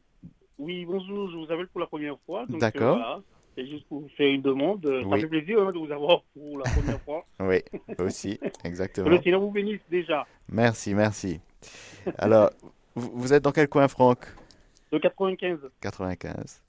Oui, 0.59 0.85
bonjour, 0.85 1.31
je 1.31 1.37
vous 1.37 1.45
appelle 1.45 1.69
pour 1.69 1.81
la 1.81 1.87
première 1.87 2.17
fois. 2.25 2.45
D'accord. 2.49 2.97
euh, 2.97 3.01
voilà, 3.01 3.21
C'est 3.57 3.67
juste 3.67 3.87
pour 3.89 4.01
vous 4.03 4.09
faire 4.17 4.33
une 4.33 4.43
demande. 4.43 4.83
Ça 4.85 5.07
Oui. 5.09 5.21
fait 5.21 5.27
plaisir 5.27 5.61
hein, 5.61 5.73
de 5.73 5.79
vous 5.79 5.91
avoir 5.91 6.23
pour 6.35 6.59
la 6.59 6.65
première 6.71 7.01
fois. 7.03 7.25
oui, 7.41 7.59
aussi, 7.99 8.39
Que 8.39 8.67
exactement. 8.69 9.09
le 9.09 9.21
Seigneur 9.23 9.41
vous 9.41 9.51
bénisse 9.51 9.81
déjà. 9.91 10.27
Merci, 10.49 10.95
merci. 10.95 11.41
Alors, 12.19 12.51
vous, 12.95 13.33
êtes 13.33 13.43
dans 13.43 13.53
quel 13.53 13.69
coin, 13.69 13.89
Franck? 13.89 14.19
De 14.91 14.99
95. 14.99 15.59
95. 15.81 16.61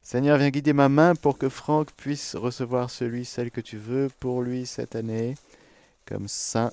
Seigneur, 0.00 0.38
viens 0.38 0.50
guider 0.50 0.72
ma 0.72 0.88
main 0.88 1.14
pour 1.14 1.36
que 1.36 1.48
Franck 1.48 1.92
puisse 1.92 2.34
recevoir 2.34 2.88
celui, 2.88 3.24
celle 3.24 3.50
que 3.50 3.60
tu 3.60 3.76
veux 3.76 4.08
pour 4.20 4.42
lui 4.42 4.64
cette 4.64 4.96
année, 4.96 5.34
comme 6.06 6.28
saint. 6.28 6.72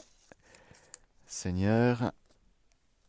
Seigneur. 1.26 2.12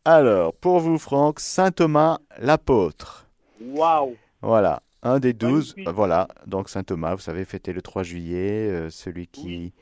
Alors, 0.03 0.53
pour 0.53 0.79
vous, 0.79 0.97
Franck, 0.97 1.39
saint 1.39 1.71
Thomas 1.71 2.17
l'apôtre. 2.39 3.27
Waouh 3.61 4.17
Voilà, 4.41 4.81
un 5.01 5.19
des 5.19 5.33
douze. 5.33 5.75
Voilà, 5.85 6.27
donc 6.45 6.69
saint 6.69 6.83
Thomas, 6.83 7.15
vous 7.15 7.21
savez, 7.21 7.45
fêté 7.45 7.71
le 7.71 7.81
3 7.81 8.03
juillet, 8.03 8.69
euh, 8.69 8.89
celui 8.89 9.27
qui, 9.27 9.73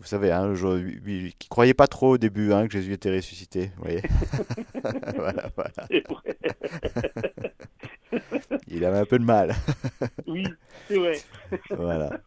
vous 0.00 0.06
savez, 0.06 0.32
hein, 0.32 0.52
lui- 0.52 1.34
qui 1.38 1.48
croyait 1.48 1.74
pas 1.74 1.86
trop 1.86 2.14
au 2.14 2.18
début 2.18 2.52
hein, 2.52 2.66
que 2.66 2.72
Jésus 2.72 2.92
était 2.94 3.14
ressuscité. 3.14 3.70
Vous 3.76 3.84
voyez 3.84 4.02
Voilà, 5.14 5.48
voilà. 5.54 5.88
Il 8.66 8.84
avait 8.84 8.98
un 8.98 9.04
peu 9.04 9.18
de 9.18 9.24
mal. 9.24 9.54
Oui, 10.26 10.44
c'est 10.88 10.96
vrai. 10.96 11.18
Voilà. 11.70 12.20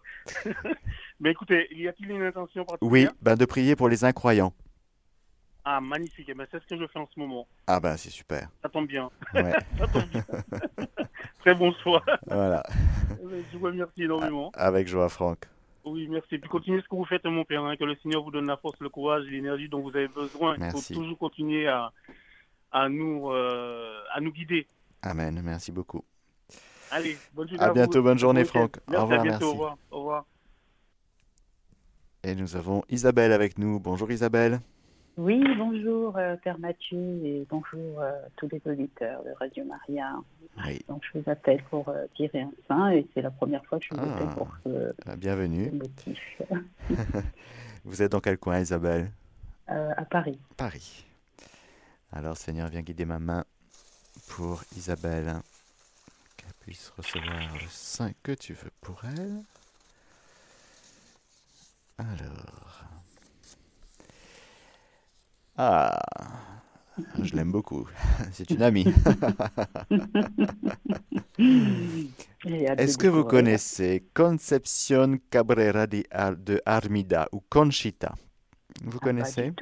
Mais 1.20 1.32
écoutez, 1.32 1.68
y 1.76 1.88
a-t-il 1.88 2.12
une 2.12 2.24
intention 2.24 2.62
Oui, 2.82 3.06
particulière 3.06 3.12
ben 3.22 3.36
de 3.36 3.46
prier 3.46 3.76
pour 3.76 3.90
les 3.90 4.04
incroyants. 4.04 4.54
Ah, 5.66 5.80
magnifique. 5.82 6.28
Eh 6.30 6.34
ben, 6.34 6.46
c'est 6.52 6.62
ce 6.62 6.68
que 6.68 6.78
je 6.78 6.86
fais 6.88 7.00
en 7.00 7.08
ce 7.14 7.20
moment. 7.20 7.48
Ah 7.68 7.80
ben 7.80 7.96
c'est 7.98 8.10
super. 8.10 8.50
Ça 8.62 8.70
tombe 8.70 8.88
bien. 8.88 9.10
Ouais. 9.34 9.54
Ça 9.80 9.88
tombe 9.88 10.06
bien. 10.10 10.26
Très 11.40 11.56
bon 11.56 11.74
choix. 11.82 12.04
Voilà. 12.28 12.64
Je 13.52 13.58
vous 13.58 13.66
remercie 13.66 14.04
énormément. 14.04 14.52
Avec 14.56 14.88
joie, 14.88 15.10
Franck. 15.10 15.46
Oui, 15.86 16.08
merci. 16.08 16.38
Puis 16.38 16.50
continuez 16.50 16.82
ce 16.82 16.88
que 16.88 16.96
vous 16.96 17.06
faites, 17.06 17.26
mon 17.26 17.44
père. 17.44 17.64
hein, 17.64 17.76
que 17.76 17.84
le 17.84 17.96
Seigneur 17.98 18.24
vous 18.24 18.32
donne 18.32 18.48
la 18.48 18.58
force, 18.58 18.80
le 18.80 18.90
courage 18.90 19.26
et 19.28 19.32
l'énergie 19.32 19.68
dont 19.68 19.82
vous 19.82 19.90
avez 19.90 20.08
besoin. 20.08 20.56
Merci. 20.58 20.94
Il 20.94 20.96
faut 20.96 21.02
toujours 21.02 21.18
continuer 21.18 21.68
à, 21.68 21.92
à, 22.72 22.88
nous, 22.90 23.30
euh, 23.32 24.00
à 24.14 24.22
nous 24.22 24.32
guider. 24.32 24.66
Amen. 25.02 25.42
Merci 25.44 25.72
beaucoup. 25.72 26.04
Allez, 26.90 27.18
bonne 27.34 27.50
journée 27.50 27.62
À 27.64 27.66
à 27.66 27.68
vous. 27.70 27.74
bientôt, 27.74 28.02
bonne 28.02 28.20
journée. 28.20 28.46
Franck. 28.46 28.78
Au 28.88 28.92
Merci, 28.92 29.02
revoir, 29.04 29.20
à 29.20 29.24
bientôt. 29.24 29.40
merci. 29.40 29.46
Au 29.46 29.52
revoir. 29.52 29.78
Au 29.92 29.98
revoir. 30.00 30.26
Et 32.24 32.36
nous 32.36 32.56
avons 32.56 32.84
Isabelle 32.90 33.34
avec 33.34 33.58
nous. 33.58 33.80
Bonjour 33.80 34.10
Isabelle. 34.10 34.62
Oui, 35.16 35.44
bonjour 35.58 36.18
euh, 36.18 36.36
Père 36.38 36.58
Mathieu 36.58 36.98
et 37.24 37.46
bonjour 37.48 38.02
euh, 38.02 38.12
tous 38.36 38.50
les 38.52 38.62
auditeurs 38.66 39.24
de 39.24 39.30
Radio 39.40 39.64
Maria. 39.64 40.16
Oui. 40.66 40.82
Donc 40.88 41.04
je 41.14 41.20
vous 41.20 41.30
appelle 41.30 41.62
pour 41.70 41.88
euh, 41.90 42.06
tirer 42.16 42.42
un 42.42 42.52
sein 42.68 42.90
et 42.90 43.06
c'est 43.14 43.22
la 43.22 43.30
première 43.30 43.64
fois 43.66 43.78
que 43.80 43.86
je 43.86 43.94
vous 43.94 44.02
Ah. 44.04 44.16
appelle 44.16 44.36
pour 44.36 44.48
ce 44.66 44.94
Ah, 45.06 45.16
Bienvenue. 45.16 45.70
motif 45.72 46.42
Vous 47.86 48.02
êtes 48.02 48.12
dans 48.12 48.22
quel 48.22 48.38
coin, 48.40 48.60
Isabelle? 48.60 49.12
À 49.68 50.04
Paris. 50.06 50.38
Paris. 50.58 51.06
Alors, 52.12 52.38
Seigneur, 52.38 52.68
viens 52.70 52.82
guider 52.82 53.06
ma 53.06 53.18
main 53.20 53.44
pour 54.28 54.62
Isabelle, 54.76 55.34
qu'elle 56.38 56.54
puisse 56.60 56.90
recevoir 56.98 57.40
le 57.54 57.68
sein 57.70 58.12
que 58.24 58.34
tu 58.34 58.54
veux 58.54 58.70
pour 58.82 59.02
elle. 59.06 59.42
Alors. 61.98 62.84
Ah, 65.58 66.00
je 67.22 67.36
l'aime 67.36 67.52
beaucoup. 67.52 67.88
C'est 68.32 68.50
une 68.52 68.64
amie. 68.64 68.86
Est-ce 72.78 72.98
que 72.98 73.08
vous 73.08 73.24
connaissez 73.24 74.04
Concepción 74.14 75.18
Cabrera 75.30 75.88
de, 75.88 76.04
Ar- 76.12 76.36
de 76.38 76.62
Armida 76.66 77.28
ou 77.32 77.42
Conchita? 77.50 78.16
Vous 78.84 78.98
Ah, 79.00 79.06
connaissez? 79.06 79.54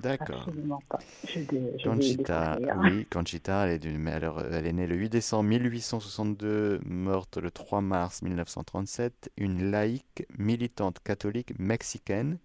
D'accord. 0.00 0.46
Absolument 0.46 0.82
pas. 0.88 0.98
Je, 1.24 1.40
dé- 1.40 1.72
je 1.78 1.88
vais 1.88 1.94
Conchita, 1.94 2.58
oui, 2.76 3.06
Conchita, 3.10 3.66
elle 3.66 3.84
est, 3.86 4.10
alors, 4.10 4.40
elle 4.40 4.66
est 4.66 4.72
née 4.72 4.86
le 4.86 4.96
8 4.96 5.08
décembre 5.08 5.44
1862, 5.48 6.80
morte 6.84 7.38
le 7.38 7.50
3 7.50 7.80
mars 7.80 8.22
1937, 8.22 9.30
une 9.36 9.70
laïque 9.70 10.26
militante 10.38 10.98
catholique 11.02 11.58
mexicaine, 11.58 12.38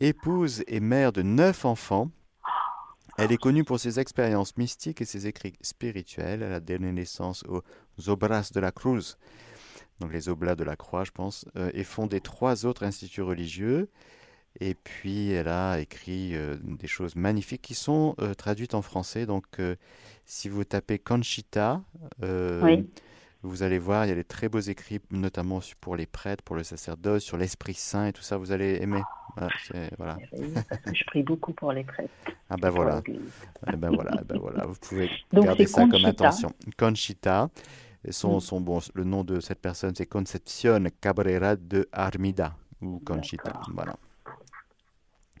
épouse 0.00 0.64
et 0.66 0.80
mère 0.80 1.12
de 1.12 1.22
neuf 1.22 1.64
enfants. 1.64 2.10
Elle 3.16 3.32
est 3.32 3.36
connue 3.36 3.64
pour 3.64 3.78
ses 3.78 4.00
expériences 4.00 4.56
mystiques 4.56 5.00
et 5.00 5.04
ses 5.04 5.26
écrits 5.26 5.54
spirituels. 5.60 6.42
Elle 6.42 6.52
a 6.52 6.60
donné 6.60 6.90
naissance 6.92 7.44
aux 7.48 7.62
Obras 8.08 8.50
de 8.52 8.60
la 8.60 8.72
Cruz, 8.72 9.16
donc 10.00 10.12
les 10.12 10.28
Oblats 10.28 10.56
de 10.56 10.64
la 10.64 10.76
Croix, 10.76 11.04
je 11.04 11.12
pense, 11.12 11.46
euh, 11.56 11.70
et 11.74 11.84
fondé 11.84 12.20
trois 12.20 12.66
autres 12.66 12.82
instituts 12.82 13.22
religieux. 13.22 13.88
Et 14.60 14.74
puis, 14.74 15.30
elle 15.30 15.48
a 15.48 15.80
écrit 15.80 16.36
euh, 16.36 16.56
des 16.62 16.86
choses 16.86 17.16
magnifiques 17.16 17.62
qui 17.62 17.74
sont 17.74 18.14
euh, 18.20 18.34
traduites 18.34 18.74
en 18.74 18.82
français. 18.82 19.26
Donc, 19.26 19.44
euh, 19.58 19.74
si 20.26 20.48
vous 20.48 20.64
tapez 20.64 20.98
Conchita, 20.98 21.82
Oui. 22.62 22.88
vous 23.42 23.62
allez 23.64 23.78
voir, 23.78 24.06
il 24.06 24.10
y 24.10 24.12
a 24.12 24.14
des 24.14 24.24
très 24.24 24.48
beaux 24.48 24.60
écrits, 24.60 25.00
notamment 25.10 25.60
pour 25.80 25.96
les 25.96 26.06
prêtres, 26.06 26.44
pour 26.44 26.54
le 26.54 26.62
sacerdoce, 26.62 27.24
sur 27.24 27.36
l'Esprit 27.36 27.74
Saint 27.74 28.06
et 28.06 28.12
tout 28.12 28.22
ça. 28.22 28.36
Vous 28.36 28.52
allez 28.52 28.78
aimer. 28.80 29.02
Voilà. 29.98 30.18
Parce 30.68 30.80
que 30.82 30.94
je 30.94 31.04
prie 31.06 31.22
beaucoup 31.22 31.52
pour 31.52 31.72
les 31.72 31.84
prêtres. 31.84 32.12
Ah 32.50 32.56
ben 32.56 32.70
voilà. 32.70 33.02
Eh 33.06 33.76
ben 33.76 33.90
voilà, 33.90 34.12
eh 34.20 34.24
ben 34.24 34.38
voilà. 34.38 34.64
Vous 34.66 34.74
pouvez 34.80 35.08
Donc, 35.32 35.44
garder 35.46 35.66
ça 35.66 35.86
comme 35.88 36.04
intention. 36.04 36.50
Conchita. 36.78 37.48
Son, 38.10 38.36
Mm. 38.36 38.40
son, 38.40 38.60
bon, 38.60 38.80
le 38.94 39.04
nom 39.04 39.24
de 39.24 39.40
cette 39.40 39.60
personne, 39.60 39.94
c'est 39.94 40.04
Concepción 40.06 40.84
Cabrera 41.00 41.56
de 41.56 41.88
Armida, 41.90 42.54
ou 42.82 43.00
Conchita. 43.04 43.62
Voilà. 43.72 43.96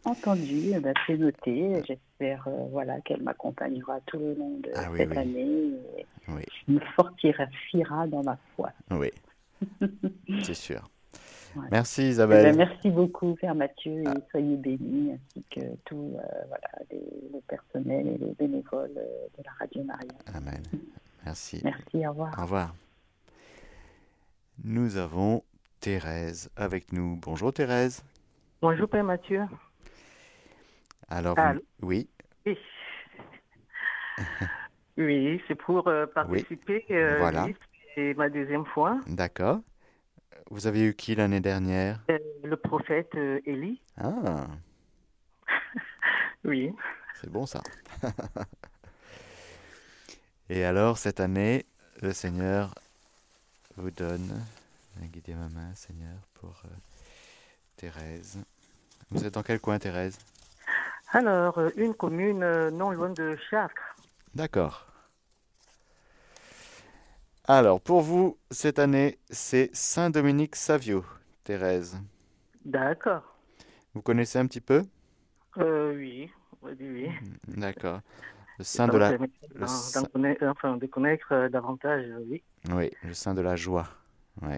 Entendu, 0.04 0.70
eh 0.74 0.80
ben, 0.80 0.94
c'est 1.06 1.16
noté. 1.16 1.82
J'espère 1.86 2.46
euh, 2.46 2.66
voilà, 2.70 3.00
qu'elle 3.02 3.22
m'accompagnera 3.22 4.00
tout 4.06 4.18
le 4.18 4.34
long 4.34 4.58
de 4.58 4.70
Ah 4.74 4.88
oui, 4.90 4.98
cette 4.98 5.10
oui. 5.10 5.16
année 5.18 5.70
et 5.98 6.06
Oui, 6.28 6.42
me 6.68 6.80
fortifiera 6.96 8.06
dans 8.06 8.22
ma 8.22 8.38
foi. 8.56 8.70
oui. 8.90 9.10
C'est 10.42 10.54
sûr. 10.54 10.88
Ouais. 11.56 11.68
Merci 11.70 12.02
Eh 12.02 12.08
Isabelle. 12.08 12.44
ben, 12.44 12.56
merci 12.56 12.90
beaucoup, 12.90 13.34
Père 13.36 13.54
Mathieu, 13.54 14.02
et 14.02 14.20
soyez 14.30 14.56
bénis, 14.56 15.12
ainsi 15.12 15.44
que 15.50 15.60
tout 15.84 16.14
euh, 16.16 16.44
voilà, 16.48 16.68
les, 16.90 17.00
le 17.32 17.40
personnel 17.48 18.06
et 18.08 18.18
les 18.18 18.32
bénévoles 18.34 18.90
euh, 18.96 19.26
de 19.38 19.44
la 19.44 19.52
Radio 19.58 19.84
Maria. 19.84 20.08
Amen. 20.34 20.62
Merci. 21.24 21.60
Merci, 21.64 22.06
au 22.06 22.10
revoir. 22.10 22.34
Au 22.38 22.42
revoir. 22.42 22.74
Nous 24.64 24.96
avons 24.96 25.42
Thérèse 25.80 26.50
avec 26.56 26.92
nous. 26.92 27.16
Bonjour 27.22 27.52
Thérèse. 27.52 28.02
Bonjour 28.62 28.88
Père 28.88 29.04
Mathieu. 29.04 29.42
Alors, 31.08 31.36
oui, 31.82 32.08
Oui, 32.46 32.58
oui 34.98 35.42
c'est 35.46 35.54
pour 35.54 35.86
euh, 35.88 36.06
participer. 36.06 36.84
euh, 36.90 37.18
Voilà. 37.18 37.44
oui, 37.46 37.54
c'est 37.94 38.14
ma 38.14 38.28
deuxième 38.30 38.64
fois. 38.66 38.98
d'accord. 39.06 39.60
Vous 40.50 40.66
avez 40.66 40.82
eu 40.84 40.94
qui 40.94 41.14
l'année 41.14 41.40
dernière? 41.40 42.00
Euh, 42.10 42.18
le 42.42 42.56
prophète 42.56 43.14
euh, 43.14 43.40
Élie. 43.46 43.80
Ah, 43.96 44.46
Oui. 46.44 46.72
c'est 47.20 47.30
bon 47.30 47.46
ça. 47.46 47.62
Et 50.50 50.64
alors, 50.64 50.98
cette 50.98 51.20
année, 51.20 51.64
le 52.02 52.12
Seigneur 52.12 52.74
vous 53.76 53.90
donne, 53.90 54.44
guidez 55.00 55.34
ma 55.34 55.48
main, 55.48 55.74
Seigneur, 55.74 56.18
pour 56.34 56.60
euh, 56.66 56.68
Thérèse. 57.76 58.38
Vous 59.10 59.24
êtes 59.24 59.34
dans 59.34 59.42
quel 59.42 59.60
coin, 59.60 59.78
Thérèse? 59.78 60.18
Alors, 61.12 61.58
euh, 61.58 61.70
une 61.76 61.94
commune 61.94 62.42
euh, 62.42 62.70
non 62.70 62.90
loin 62.90 63.08
de 63.10 63.36
Chartres. 63.50 63.96
D'accord. 64.34 64.86
Alors, 67.46 67.80
pour 67.80 68.00
vous, 68.00 68.38
cette 68.50 68.78
année, 68.78 69.18
c'est 69.28 69.68
Saint-Dominique 69.74 70.56
Savio, 70.56 71.04
Thérèse. 71.44 72.00
D'accord. 72.64 73.22
Vous 73.92 74.00
connaissez 74.00 74.38
un 74.38 74.46
petit 74.46 74.62
peu? 74.62 74.82
Euh, 75.58 75.94
oui, 75.94 76.30
oui, 76.62 76.74
oui. 76.80 77.10
D'accord. 77.48 78.00
Le 78.58 78.64
saint 78.64 78.88
de 78.88 78.96
la... 78.96 79.12
Le 79.12 79.66
saint- 79.66 80.08
enfin, 80.42 80.76
de 80.78 80.86
connaître 80.86 81.26
euh, 81.32 81.48
davantage, 81.50 82.06
euh, 82.06 82.24
oui. 82.30 82.42
Oui, 82.70 82.90
le 83.02 83.12
saint 83.12 83.34
de 83.34 83.42
la 83.42 83.56
joie. 83.56 83.88
Oui. 84.40 84.56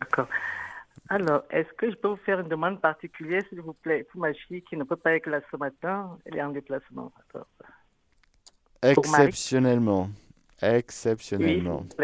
D'accord. 0.00 0.26
Alors, 1.08 1.44
est-ce 1.50 1.72
que 1.74 1.88
je 1.90 1.96
peux 1.96 2.08
vous 2.08 2.16
faire 2.16 2.40
une 2.40 2.48
demande 2.48 2.80
particulière, 2.80 3.42
s'il 3.48 3.60
vous 3.60 3.74
plaît, 3.74 4.04
pour 4.10 4.20
ma 4.20 4.34
fille 4.34 4.62
qui 4.62 4.76
ne 4.76 4.82
peut 4.84 4.96
pas 4.96 5.14
être 5.14 5.26
là 5.28 5.40
ce 5.52 5.56
matin 5.56 6.18
Elle 6.24 6.36
est 6.38 6.42
en 6.42 6.50
déplacement. 6.50 7.12
Alors. 7.32 7.46
Exceptionnellement. 8.82 10.10
Exceptionnellement. 10.62 11.86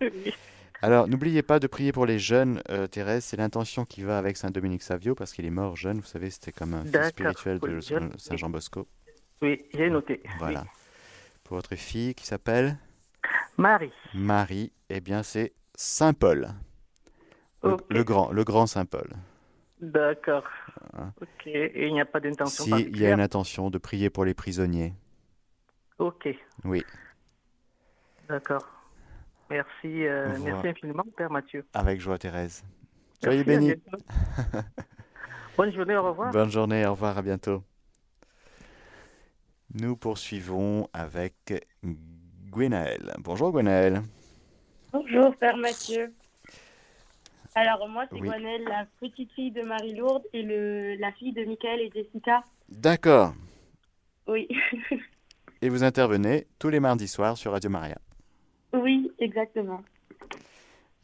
Oui. 0.00 0.34
Alors, 0.82 1.08
n'oubliez 1.08 1.42
pas 1.42 1.58
de 1.58 1.66
prier 1.66 1.92
pour 1.92 2.06
les 2.06 2.18
jeunes, 2.18 2.62
euh, 2.70 2.86
Thérèse. 2.86 3.24
C'est 3.24 3.36
l'intention 3.36 3.84
qui 3.84 4.02
va 4.02 4.16
avec 4.16 4.38
Saint 4.38 4.50
Dominique 4.50 4.82
Savio 4.82 5.14
parce 5.14 5.32
qu'il 5.32 5.44
est 5.44 5.50
mort 5.50 5.76
jeune. 5.76 5.98
Vous 5.98 6.06
savez, 6.06 6.30
c'était 6.30 6.52
comme 6.52 6.72
un 6.72 6.84
fils 6.84 7.08
spirituel 7.08 7.58
de 7.58 7.80
Saint 7.80 8.36
Jean 8.36 8.48
Bosco. 8.48 8.88
Oui, 9.42 9.62
j'ai 9.74 9.90
noté. 9.90 10.22
Voilà. 10.38 10.64
Pour 11.44 11.56
votre 11.56 11.74
fille 11.74 12.14
qui 12.14 12.26
s'appelle 12.26 12.78
Marie. 13.58 13.92
Marie, 14.14 14.72
eh 14.88 15.00
bien, 15.00 15.22
c'est 15.22 15.52
Saint 15.74 16.14
Paul. 16.14 16.48
Le, 17.62 18.02
grand, 18.02 18.32
le 18.32 18.42
grand 18.44 18.66
Saint 18.66 18.86
Paul. 18.86 19.10
D'accord. 19.82 20.44
Hein? 20.94 21.12
Ok. 21.20 21.46
Et 21.46 21.86
il 21.88 21.92
n'y 21.92 22.00
a 22.00 22.06
pas 22.06 22.20
d'intention 22.20 22.64
Si 22.64 22.84
il 22.84 22.98
y 22.98 23.04
a 23.04 23.12
une 23.12 23.20
intention 23.20 23.68
de 23.68 23.76
prier 23.76 24.08
pour 24.08 24.24
les 24.24 24.32
prisonniers. 24.32 24.94
Ok. 25.98 26.28
Oui. 26.64 26.82
D'accord. 28.30 28.64
Merci, 29.50 30.06
euh, 30.06 30.28
merci 30.44 30.68
infiniment, 30.68 31.04
Père 31.16 31.30
Mathieu. 31.30 31.66
Avec 31.74 32.00
joie, 32.00 32.16
Thérèse. 32.16 32.62
Soyez 33.22 33.42
bénis. 33.42 33.74
Bonne 35.56 35.72
journée, 35.72 35.96
au 35.96 36.04
revoir. 36.04 36.30
Bonne 36.32 36.50
journée, 36.50 36.86
au 36.86 36.92
revoir, 36.92 37.18
à 37.18 37.22
bientôt. 37.22 37.64
Nous 39.74 39.96
poursuivons 39.96 40.88
avec 40.92 41.34
Gwenaël. 42.50 43.12
Bonjour 43.18 43.50
Gwenaël. 43.50 44.02
Bonjour, 44.92 45.34
Père 45.36 45.56
Mathieu. 45.56 46.12
Alors, 47.56 47.88
moi, 47.88 48.04
c'est 48.10 48.20
Oui. 48.20 48.28
Gwenelle, 48.28 48.62
la 48.64 48.86
petite 49.00 49.32
fille 49.32 49.50
de 49.50 49.62
Marie-Lourdes 49.62 50.24
et 50.32 50.42
le, 50.42 50.94
la 50.94 51.10
fille 51.12 51.32
de 51.32 51.44
Michael 51.44 51.80
et 51.80 51.90
Jessica. 51.92 52.44
D'accord. 52.68 53.34
Oui. 54.28 54.48
Et 55.62 55.68
vous 55.68 55.84
intervenez 55.84 56.46
tous 56.58 56.70
les 56.70 56.80
mardis 56.80 57.08
soirs 57.08 57.36
sur 57.36 57.52
Radio 57.52 57.68
Maria. 57.68 57.98
Oui, 58.72 59.10
exactement. 59.18 59.82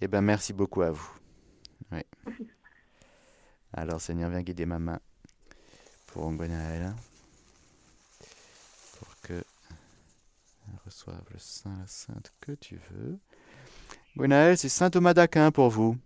Eh 0.00 0.08
bien, 0.08 0.20
merci 0.20 0.52
beaucoup 0.52 0.82
à 0.82 0.90
vous. 0.90 1.10
Oui. 1.92 2.00
Alors, 3.72 4.00
Seigneur, 4.00 4.30
viens 4.30 4.42
guider 4.42 4.66
ma 4.66 4.78
main 4.78 5.00
pour 6.06 6.30
Gwenaël. 6.32 6.94
Pour 8.98 9.20
que 9.22 9.34
elle 9.34 10.78
reçoive 10.84 11.24
le 11.32 11.38
saint, 11.38 11.76
la 11.78 11.86
sainte 11.86 12.32
que 12.40 12.52
tu 12.52 12.78
veux. 12.90 13.18
Gwenaël, 14.16 14.56
c'est 14.56 14.68
saint 14.68 14.90
Thomas 14.90 15.14
d'Aquin 15.14 15.50
pour 15.50 15.68
vous. 15.68 15.96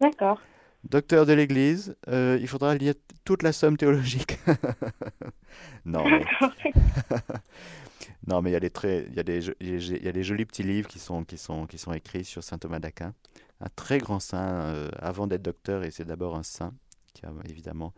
D'accord. 0.00 0.40
Docteur 0.84 1.24
de 1.24 1.32
l'Église, 1.32 1.96
euh, 2.08 2.36
il 2.40 2.48
faudra 2.48 2.74
lire 2.74 2.94
toute 3.24 3.42
la 3.42 3.52
somme 3.52 3.76
théologique. 3.76 4.38
non, 5.86 6.04
mais... 6.04 6.24
non, 8.26 8.42
mais 8.42 8.50
il 8.50 8.52
y 8.52 8.56
a 8.56 8.60
des 8.60 8.70
très, 8.70 9.04
il 9.04 9.14
y 9.14 9.20
a 9.20 9.22
des, 9.22 9.48
il 9.60 10.04
y 10.04 10.08
a- 10.08 10.12
des 10.12 10.22
jolis 10.22 10.44
petits 10.46 10.62
livres 10.62 10.88
qui 10.88 10.98
sont, 10.98 11.24
qui 11.24 11.36
sont, 11.38 11.66
qui 11.66 11.78
sont 11.78 11.92
écrits 11.92 12.24
sur 12.24 12.42
saint 12.42 12.58
Thomas 12.58 12.78
d'Aquin, 12.78 13.14
un 13.60 13.68
très 13.76 13.98
grand 13.98 14.20
saint 14.20 14.62
euh, 14.74 14.88
avant 14.98 15.26
d'être 15.26 15.42
docteur, 15.42 15.84
et 15.84 15.90
c'est 15.90 16.04
d'abord 16.04 16.36
un 16.36 16.42
saint 16.42 16.72
qui 17.14 17.24
a 17.26 17.30
évidemment 17.48 17.92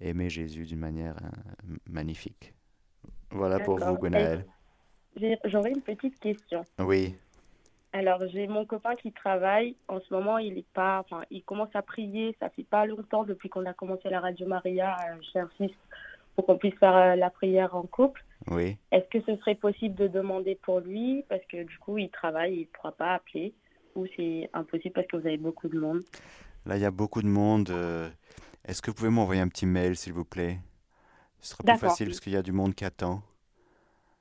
aimé 0.00 0.30
Jésus 0.30 0.64
d'une 0.64 0.78
manière 0.78 1.16
euh, 1.22 1.76
magnifique. 1.88 2.54
Voilà 3.30 3.60
pour 3.60 3.74
vous, 3.74 3.80
D'accord. 3.80 3.98
Gwenaël. 3.98 4.44
J'ai- 5.16 5.38
J'aurais 5.44 5.70
une 5.70 5.82
petite 5.82 6.18
question. 6.20 6.64
Oui, 6.78 7.14
Alors, 7.92 8.20
j'ai 8.32 8.46
mon 8.46 8.64
copain 8.64 8.94
qui 8.94 9.10
travaille. 9.12 9.74
En 9.88 10.00
ce 10.00 10.14
moment, 10.14 10.38
il 10.38 10.56
est 10.58 10.72
pas, 10.74 11.00
enfin, 11.00 11.22
il 11.30 11.42
commence 11.42 11.74
à 11.74 11.82
prier. 11.82 12.36
Ça 12.40 12.48
fait 12.50 12.62
pas 12.64 12.86
longtemps 12.86 13.24
depuis 13.24 13.48
qu'on 13.48 13.66
a 13.66 13.72
commencé 13.74 14.08
la 14.08 14.20
Radio 14.20 14.46
Maria. 14.46 14.96
Euh, 15.10 15.16
J'insiste 15.34 15.78
pour 16.36 16.46
qu'on 16.46 16.56
puisse 16.56 16.76
faire 16.78 16.96
euh, 16.96 17.16
la 17.16 17.30
prière 17.30 17.74
en 17.74 17.82
couple. 17.82 18.24
Oui. 18.48 18.76
Est-ce 18.92 19.06
que 19.08 19.20
ce 19.26 19.36
serait 19.40 19.54
possible 19.54 19.94
de 19.94 20.08
demander 20.08 20.56
pour 20.62 20.80
lui 20.80 21.24
parce 21.28 21.44
que 21.46 21.62
du 21.64 21.78
coup, 21.78 21.98
il 21.98 22.10
travaille, 22.10 22.54
il 22.54 22.60
ne 22.60 22.64
pourra 22.66 22.92
pas 22.92 23.14
appeler 23.14 23.54
ou 23.94 24.06
c'est 24.16 24.48
impossible 24.52 24.92
parce 24.94 25.06
que 25.06 25.16
vous 25.16 25.26
avez 25.26 25.38
beaucoup 25.38 25.68
de 25.68 25.78
monde? 25.78 26.00
Là, 26.66 26.76
il 26.76 26.82
y 26.82 26.86
a 26.86 26.90
beaucoup 26.90 27.22
de 27.22 27.28
monde. 27.28 27.70
euh, 27.70 28.08
Est-ce 28.64 28.82
que 28.82 28.90
vous 28.90 28.96
pouvez 28.96 29.10
m'envoyer 29.10 29.40
un 29.40 29.48
petit 29.48 29.66
mail, 29.66 29.96
s'il 29.96 30.12
vous 30.12 30.24
plaît? 30.24 30.58
Ce 31.40 31.54
sera 31.54 31.64
plus 31.64 31.78
facile 31.78 32.08
parce 32.08 32.20
qu'il 32.20 32.32
y 32.32 32.36
a 32.36 32.42
du 32.42 32.52
monde 32.52 32.74
qui 32.74 32.84
attend. 32.84 33.22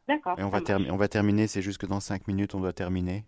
D'accord. 0.08 0.40
Et 0.40 0.44
on 0.44 0.50
va, 0.50 0.60
on 0.90 1.08
terminer, 1.08 1.48
c'est 1.48 1.62
juste 1.62 1.80
que 1.80 1.86
dans 1.86 2.00
5 2.00 2.28
minutes, 2.28 2.56
on 2.56 2.62
doit 2.62 2.74
terminer. 2.74 3.26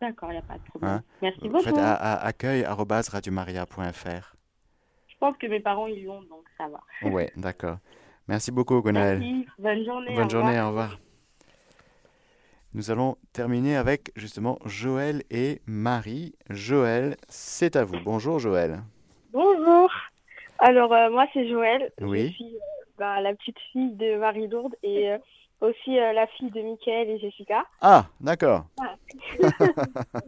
D'accord, 0.00 0.30
il 0.30 0.34
n'y 0.34 0.38
a 0.38 0.42
pas 0.42 0.58
de 0.58 0.64
problème. 0.64 0.90
Hein? 0.90 1.02
Merci 1.22 1.40
Faites 1.40 1.50
beaucoup. 1.52 1.78
à, 1.78 1.94
à 1.94 2.26
accueil@radiomaria.fr. 2.26 4.34
Je 5.08 5.14
pense 5.18 5.36
que 5.38 5.46
mes 5.46 5.60
parents, 5.60 5.86
ils 5.86 6.04
l'ont, 6.04 6.20
donc 6.22 6.44
ça 6.58 6.68
va. 6.68 6.82
Ouais, 7.08 7.32
d'accord. 7.36 7.78
Merci 8.28 8.50
beaucoup, 8.50 8.80
Gwenaël. 8.82 9.18
Merci. 9.20 9.46
Bonne 9.58 9.84
journée. 9.84 10.14
Bonne 10.14 10.26
au 10.26 10.30
journée, 10.30 10.60
revoir. 10.60 10.66
au 10.66 10.68
revoir. 10.68 10.98
Nous 12.74 12.90
allons 12.90 13.16
terminer 13.32 13.76
avec 13.76 14.10
justement 14.16 14.58
Joël 14.66 15.22
et 15.30 15.62
Marie. 15.66 16.34
Joël, 16.50 17.16
c'est 17.28 17.74
à 17.76 17.84
vous. 17.84 17.96
Bonjour 18.04 18.38
Joël. 18.38 18.82
Bonjour. 19.32 19.90
Alors, 20.58 20.92
euh, 20.92 21.10
moi, 21.10 21.26
c'est 21.32 21.48
Joël. 21.48 21.90
Oui. 22.00 22.28
Je 22.28 22.32
suis 22.32 22.54
euh, 22.54 22.58
bah, 22.98 23.20
la 23.20 23.34
petite 23.34 23.58
fille 23.72 23.92
de 23.92 24.18
Marie-Lourdes 24.18 24.74
et 24.82 25.10
euh, 25.12 25.18
aussi 25.60 25.94
la 25.94 26.26
fille 26.26 26.50
de 26.50 26.60
Michael 26.60 27.08
et 27.10 27.18
Jessica. 27.18 27.64
Ah, 27.80 28.06
d'accord. 28.20 28.66
Voilà. 28.76 28.96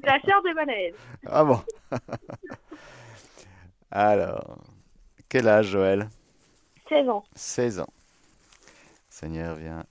la 0.04 0.20
sœur 0.20 0.42
de 0.42 0.54
Manaël. 0.54 0.94
Ah 1.26 1.44
bon. 1.44 1.60
Alors, 3.90 4.58
quel 5.28 5.48
âge 5.48 5.66
Joël? 5.66 6.08
16 6.88 7.08
ans. 7.08 7.24
16 7.34 7.80
ans. 7.80 7.92
Seigneur, 9.08 9.56
viens 9.56 9.84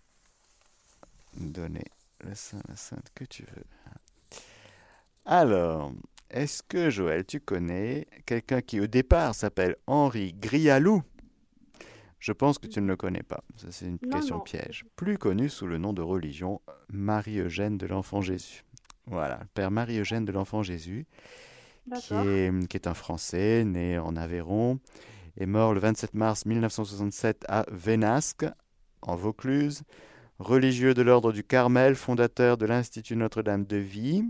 donner 1.36 1.86
le 2.23 2.33
saint, 2.33 2.62
la 2.67 2.75
sainte 2.75 3.07
que 3.13 3.23
tu 3.25 3.43
veux. 3.43 4.39
Alors, 5.25 5.91
est-ce 6.29 6.63
que 6.63 6.89
Joël, 6.89 7.25
tu 7.25 7.39
connais 7.39 8.07
quelqu'un 8.25 8.62
qui 8.62 8.79
au 8.79 8.88
départ 8.88 9.36
s'appelle 9.36 9.75
Henri 9.88 10.33
Grialou? 10.33 11.03
Je 12.19 12.31
pense 12.31 12.57
que 12.57 12.67
tu 12.67 12.81
ne 12.81 12.88
le 12.88 12.95
connais 12.95 13.21
pas. 13.23 13.43
Ça, 13.57 13.67
c'est 13.71 13.86
une 13.86 13.99
Non, 14.01 14.10
question 14.10 14.38
non. 14.38 14.41
piège. 14.43 14.86
Plus 14.95 15.17
connu 15.17 15.49
sous 15.49 15.67
le 15.67 15.77
nom 15.77 15.93
de 15.93 16.01
religion 16.01 16.62
Marie-Eugène 16.89 17.77
de 17.77 17.86
l'Enfant 17.86 18.21
Jésus. 18.21 18.63
Voilà, 19.05 19.41
Père 19.53 19.69
Marie-Eugène 19.71 20.25
de 20.25 20.31
l'Enfant 20.31 20.63
Jésus, 20.63 21.05
qui 21.86 21.89
D'accord. 21.91 22.27
est, 22.27 22.67
qui 22.67 22.75
est 22.75 22.88
un 22.88 22.93
Français 22.95 23.63
né 23.63 23.99
en 23.99 24.15
Aveyron, 24.15 24.79
est 25.38 25.45
mort 25.45 25.73
le 25.73 25.80
27 25.80 26.13
mars 26.13 26.45
1967 26.45 27.45
à 27.47 27.65
Vénasque, 27.71 28.45
en 29.02 29.15
Vaucluse, 29.15 29.84
religieux 30.39 30.93
de 30.93 31.02
l'ordre 31.02 31.32
du 31.32 31.43
Carmel, 31.43 31.95
fondateur 31.95 32.58
de 32.58 32.65
l'Institut 32.65 33.15
Notre-Dame 33.15 33.65
de 33.65 33.78
Vie. 33.78 34.26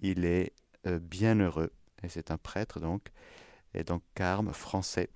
Il 0.00 0.24
est 0.24 0.52
euh, 0.86 0.98
bienheureux, 0.98 1.70
et 2.02 2.08
c'est 2.08 2.30
un 2.30 2.38
prêtre 2.38 2.80
donc, 2.80 3.02
et 3.74 3.84
donc 3.84 4.02
carme 4.14 4.52
français, 4.52 5.10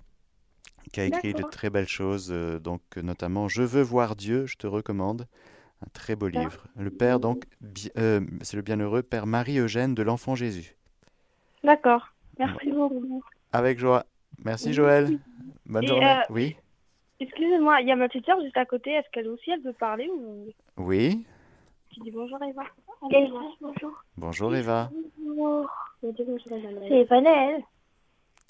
qui 0.93 1.01
a 1.01 1.05
écrit 1.05 1.35
de 1.35 1.43
très 1.43 1.71
belles 1.71 1.89
choses, 1.89 2.29
euh, 2.31 2.59
donc 2.59 2.83
notamment 2.97 3.49
Je 3.49 3.63
veux 3.63 3.83
voir 3.83 4.17
Dieu, 4.17 4.47
je 4.47 4.57
te 4.57 4.67
recommande, 4.67 5.27
un 5.83 5.89
très 5.93 6.17
beau 6.17 6.29
livre. 6.29 6.67
Le 6.77 6.91
père 6.91 7.21
donc, 7.21 7.45
euh, 7.99 8.21
c'est 8.43 8.57
le 8.57 8.63
bienheureux 8.63 9.03
Père 9.03 9.27
Marie-Eugène 9.27 9.95
de 9.95 10.03
l'Enfant 10.03 10.35
Jésus. 10.35 10.77
D'accord. 11.63 12.13
Merci 12.39 12.71
beaucoup. 12.71 13.25
Avec 13.53 13.79
joie. 13.79 14.07
Merci 14.45 14.73
Joël. 14.73 15.19
Bonne 15.67 15.85
Et, 15.85 15.87
journée. 15.89 16.07
euh, 16.11 16.23
Oui. 16.31 16.57
Excusez-moi, 17.19 17.81
il 17.81 17.89
y 17.89 17.93
a 17.93 17.97
ma 17.97 18.09
petite 18.09 18.27
sœur 18.27 18.41
juste 18.43 18.57
à 18.57 18.67
côté. 18.67 18.91
Est-ce 18.93 19.09
qu'elle 19.11 19.29
aussi, 19.29 19.51
elle 19.51 19.63
veut 19.63 19.73
parler 19.73 20.09
ou 20.15 20.49
Oui. 20.77 21.25
tu 21.91 22.01
dis 22.01 22.11
bonjour 22.11 22.39
Eva 22.43 22.63
Eva, 23.11 23.41
bonjour. 23.61 24.05
Bonjour 24.17 24.55
Eva. 24.55 24.91
Bonjour. 25.19 25.71
C'est 26.03 27.05
Vanelle. 27.05 27.63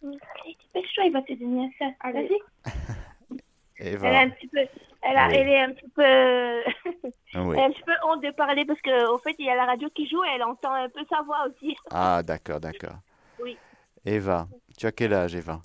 Allez, 0.03 0.57
dépêche-toi, 0.75 1.05
il 1.05 1.13
va 1.13 1.23
te 1.23 1.33
donner 1.33 1.71
ça. 1.79 1.87
Vas-y. 2.13 2.39
Elle 3.79 3.87
est 3.89 3.93
Eva. 3.93 4.21
un 4.21 4.31
petit 4.31 4.49
peu, 4.49 4.59
elle, 5.03 5.17
a, 5.19 5.29
Oui. 5.29 5.35
elle 5.37 5.49
est 5.49 5.61
un 5.61 5.73
petit 5.73 5.89
peu, 5.91 6.03
Oui. 6.03 7.13
elle 7.35 7.61
a 7.61 7.65
un 7.67 7.71
petit 7.71 7.83
peu 7.83 7.93
honte 8.07 8.23
de 8.23 8.31
parler 8.31 8.65
parce 8.65 8.81
que 8.81 9.11
au 9.13 9.19
fait 9.19 9.35
il 9.39 9.45
y 9.45 9.51
a 9.51 9.55
la 9.55 9.67
radio 9.67 9.89
qui 9.91 10.09
joue 10.09 10.25
et 10.25 10.29
elle 10.35 10.43
entend 10.45 10.73
un 10.73 10.89
peu 10.89 11.01
sa 11.11 11.21
voix 11.23 11.47
aussi. 11.47 11.77
Ah, 11.91 12.23
d'accord, 12.23 12.59
d'accord. 12.59 12.97
Oui. 13.43 13.59
Eva, 14.07 14.49
tu 14.79 14.87
as 14.87 14.93
quel 14.93 15.13
âge 15.13 15.35
Eva? 15.35 15.61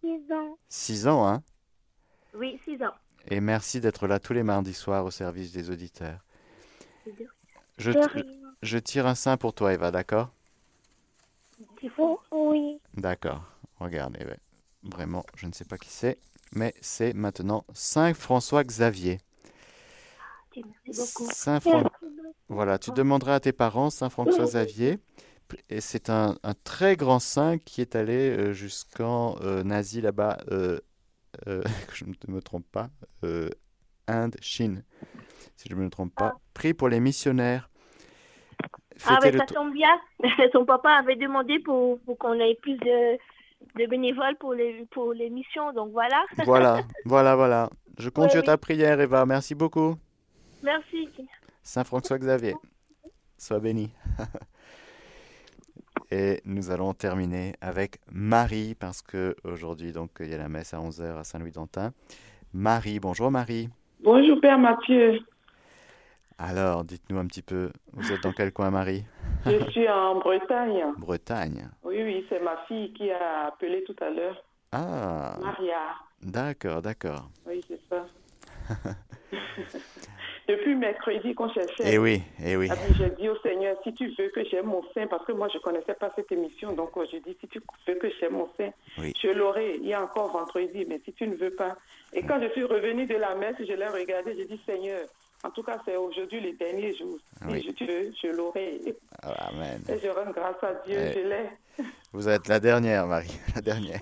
6 0.00 0.32
ans. 0.32 0.58
6 0.68 1.06
ans, 1.08 1.26
hein 1.26 1.42
Oui, 2.34 2.60
6 2.64 2.82
ans. 2.82 2.94
Et 3.30 3.40
merci 3.40 3.80
d'être 3.80 4.06
là 4.06 4.18
tous 4.18 4.32
les 4.32 4.42
mardis 4.42 4.74
soirs 4.74 5.04
au 5.04 5.10
service 5.10 5.52
des 5.52 5.70
auditeurs. 5.70 6.20
Je, 7.76 8.78
tire 8.78 9.06
un 9.06 9.14
sein 9.14 9.36
pour 9.36 9.54
toi 9.54 9.72
Eva, 9.72 9.90
d'accord? 9.90 10.30
Oui. 12.32 12.80
D'accord. 12.94 13.42
Regarde, 13.78 14.16
Eva. 14.20 14.34
Vraiment, 14.82 15.24
je 15.36 15.46
ne 15.46 15.52
sais 15.52 15.64
pas 15.64 15.76
qui 15.76 15.90
c'est, 15.90 16.18
mais 16.52 16.74
c'est 16.80 17.12
maintenant 17.12 17.64
Saint 17.74 18.14
François 18.14 18.64
Xavier. 18.64 19.18
Merci 20.56 20.74
beaucoup. 21.20 21.30
Saint 21.32 21.60
Fran- 21.60 21.84
Voilà, 22.48 22.78
tu 22.78 22.90
demanderas 22.92 23.36
à 23.36 23.40
tes 23.40 23.52
parents 23.52 23.90
Saint 23.90 24.10
François 24.10 24.44
Xavier, 24.44 24.98
Et 25.68 25.80
c'est 25.80 26.10
un, 26.10 26.36
un 26.42 26.54
très 26.54 26.96
grand 26.96 27.18
saint 27.18 27.58
qui 27.58 27.80
est 27.80 27.96
allé 27.96 28.30
euh, 28.30 28.52
jusqu'en 28.52 29.36
euh, 29.42 29.64
Asie 29.70 30.00
là-bas, 30.00 30.38
euh, 30.50 30.78
que 31.46 31.62
je 31.94 32.04
ne 32.04 32.34
me 32.34 32.40
trompe 32.42 32.66
pas, 32.70 32.90
Inde, 34.06 34.36
Chine, 34.40 34.84
si 35.56 35.68
je 35.68 35.74
ne 35.74 35.80
me 35.82 35.90
trompe 35.90 36.14
pas. 36.14 36.38
Pris 36.54 36.74
pour 36.74 36.88
les 36.88 37.00
missionnaires. 37.00 37.70
Ah, 39.04 39.18
le 39.32 39.38
ça 39.38 39.46
to- 39.46 39.54
tombe 39.54 39.72
bien. 39.72 40.00
Son 40.52 40.64
papa 40.64 40.90
avait 40.90 41.16
demandé 41.16 41.58
pour, 41.60 42.00
pour 42.00 42.18
qu'on 42.18 42.34
ait 42.34 42.56
plus 42.56 42.76
de, 42.78 43.16
de 43.76 43.86
bénévoles 43.86 44.36
pour 44.38 44.54
les, 44.54 44.86
pour 44.90 45.12
les 45.12 45.30
missions. 45.30 45.72
Donc 45.72 45.92
voilà. 45.92 46.24
Voilà, 46.44 46.84
voilà, 47.04 47.36
voilà. 47.36 47.70
Je 47.98 48.08
compte 48.10 48.24
Oui, 48.26 48.30
sur 48.30 48.40
oui. 48.40 48.46
ta 48.46 48.56
prière, 48.58 49.00
Eva. 49.00 49.24
Merci 49.26 49.54
beaucoup. 49.54 49.96
Merci. 50.62 51.08
Saint 51.62 51.84
François 51.84 52.18
Xavier. 52.18 52.54
Sois 53.38 53.60
béni. 53.60 53.90
Et 56.10 56.40
nous 56.46 56.70
allons 56.70 56.94
terminer 56.94 57.54
avec 57.60 57.98
Marie, 58.10 58.74
parce 58.74 59.02
que 59.02 59.36
aujourd'hui, 59.44 59.92
donc, 59.92 60.10
il 60.20 60.30
y 60.30 60.34
a 60.34 60.38
la 60.38 60.48
messe 60.48 60.72
à 60.72 60.78
11h 60.78 61.18
à 61.18 61.24
Saint-Louis-d'Antin. 61.24 61.92
Marie, 62.54 62.98
bonjour 62.98 63.30
Marie. 63.30 63.68
Bonjour 64.02 64.40
Père 64.40 64.58
Mathieu, 64.58 65.20
Alors, 66.38 66.84
dites-nous 66.84 67.18
un 67.18 67.26
petit 67.26 67.42
peu, 67.42 67.70
vous 67.92 68.10
êtes 68.10 68.22
dans 68.22 68.32
quel 68.32 68.52
coin, 68.52 68.70
Marie? 68.70 69.04
Je 69.44 69.70
suis 69.70 69.88
en 69.88 70.18
Bretagne. 70.18 70.84
Bretagne. 70.96 71.68
Oui, 71.82 72.02
oui, 72.02 72.24
c'est 72.30 72.40
ma 72.40 72.56
fille 72.68 72.92
qui 72.94 73.10
a 73.10 73.48
appelé 73.48 73.84
tout 73.84 73.96
à 74.00 74.08
l'heure. 74.08 74.42
Ah, 74.72 75.36
Maria. 75.42 75.94
d'accord, 76.22 76.80
d'accord. 76.80 77.28
Oui, 77.46 77.62
c'est 77.68 77.80
ça. 77.90 78.06
Depuis 80.48 80.74
mercredi 80.74 81.34
qu'on 81.34 81.50
cherchait. 81.52 81.84
Eh 81.92 81.98
oui, 81.98 82.22
eh 82.42 82.56
oui. 82.56 82.70
j'ai 82.96 83.10
dit 83.10 83.28
au 83.28 83.36
Seigneur, 83.40 83.76
si 83.84 83.92
tu 83.92 84.08
veux 84.18 84.30
que 84.30 84.42
j'aime 84.46 84.64
mon 84.66 84.82
sein, 84.94 85.06
parce 85.06 85.24
que 85.26 85.32
moi 85.32 85.48
je 85.52 85.58
ne 85.58 85.62
connaissais 85.62 85.92
pas 85.94 86.10
cette 86.16 86.32
émission, 86.32 86.72
donc 86.72 86.96
euh, 86.96 87.04
je 87.12 87.18
dis, 87.18 87.36
si 87.38 87.48
tu 87.48 87.60
veux 87.86 87.94
que 87.96 88.08
j'aime 88.18 88.32
mon 88.32 88.48
sein, 88.56 88.70
Oui. 88.98 89.12
je 89.22 89.28
l'aurai. 89.28 89.76
Il 89.76 89.86
y 89.86 89.92
a 89.92 90.02
encore 90.02 90.32
vendredi, 90.32 90.86
mais 90.88 91.00
si 91.04 91.12
tu 91.12 91.28
ne 91.28 91.36
veux 91.36 91.50
pas. 91.50 91.76
Et 92.14 92.22
quand 92.22 92.40
je 92.40 92.48
suis 92.52 92.64
revenue 92.64 93.04
de 93.06 93.16
la 93.16 93.34
messe, 93.34 93.56
je 93.58 93.74
l'ai 93.74 93.88
regardé, 93.88 94.34
j'ai 94.36 94.46
dit, 94.46 94.58
Seigneur, 94.64 95.06
en 95.44 95.50
tout 95.50 95.62
cas, 95.62 95.78
c'est 95.84 95.96
aujourd'hui 95.96 96.40
le 96.40 96.52
dernier 96.52 96.96
jour. 96.96 97.18
Oui. 97.46 97.60
Si 97.60 97.66
je, 97.68 97.72
tu 97.72 97.84
veux, 97.86 98.10
je 98.22 98.28
l'aurai. 98.28 98.80
Amen. 99.22 99.82
Et 99.88 99.98
je 100.02 100.08
rends 100.08 100.30
grâce 100.32 100.62
à 100.62 100.72
Dieu, 100.86 100.96
Eh. 100.98 101.12
je 101.12 101.28
l'ai. 101.28 101.84
Vous 102.14 102.26
êtes 102.26 102.48
la 102.48 102.58
dernière, 102.58 103.06
Marie, 103.06 103.38
la 103.54 103.60
dernière. 103.60 104.00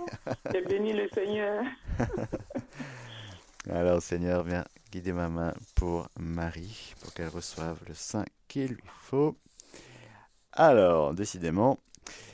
J'ai 0.55 0.61
béni 0.63 0.93
le 0.93 1.09
Seigneur. 1.09 1.65
Alors, 3.71 4.01
Seigneur, 4.01 4.45
viens 4.45 4.65
guider 4.97 5.13
ma 5.13 5.29
main 5.29 5.53
pour 5.75 6.09
Marie, 6.19 6.95
pour 7.03 7.13
qu'elle 7.13 7.29
reçoive 7.29 7.79
le 7.87 7.93
sein 7.93 8.25
qu'il 8.49 8.69
lui 8.69 8.91
faut. 9.03 9.37
Alors, 10.53 11.13
décidément, 11.13 11.79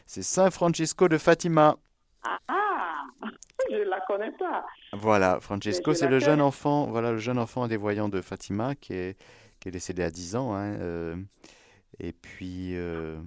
c'est 0.07 0.23
Saint 0.23 0.51
Francisco 0.53 1.09
de 1.09 1.19
Fatima. 1.19 1.77
Ah, 2.23 2.39
ah, 2.47 3.03
je 3.71 3.79
ne 3.79 3.83
la 3.91 4.01
connais 4.07 4.31
pas. 4.39 4.65
Voilà, 4.93 5.41
Francesco, 5.41 5.93
c'est 5.93 6.07
le 6.07 6.21
jeune 6.21 6.41
enfant, 6.41 6.87
voilà, 6.87 7.11
le 7.11 7.19
jeune 7.19 7.39
enfant 7.41 7.67
des 7.67 7.77
voyants 7.77 8.09
de 8.09 8.21
Fatima 8.21 8.77
qui 8.77 8.93
est, 8.95 9.19
qui 9.59 9.69
est 9.69 9.73
décédé 9.73 10.05
à 10.05 10.11
10 10.11 10.37
ans. 10.37 10.55
hein, 10.55 10.75
euh, 10.79 11.17
et 11.99 12.13
puis, 12.13 12.77
euh, 12.77 13.19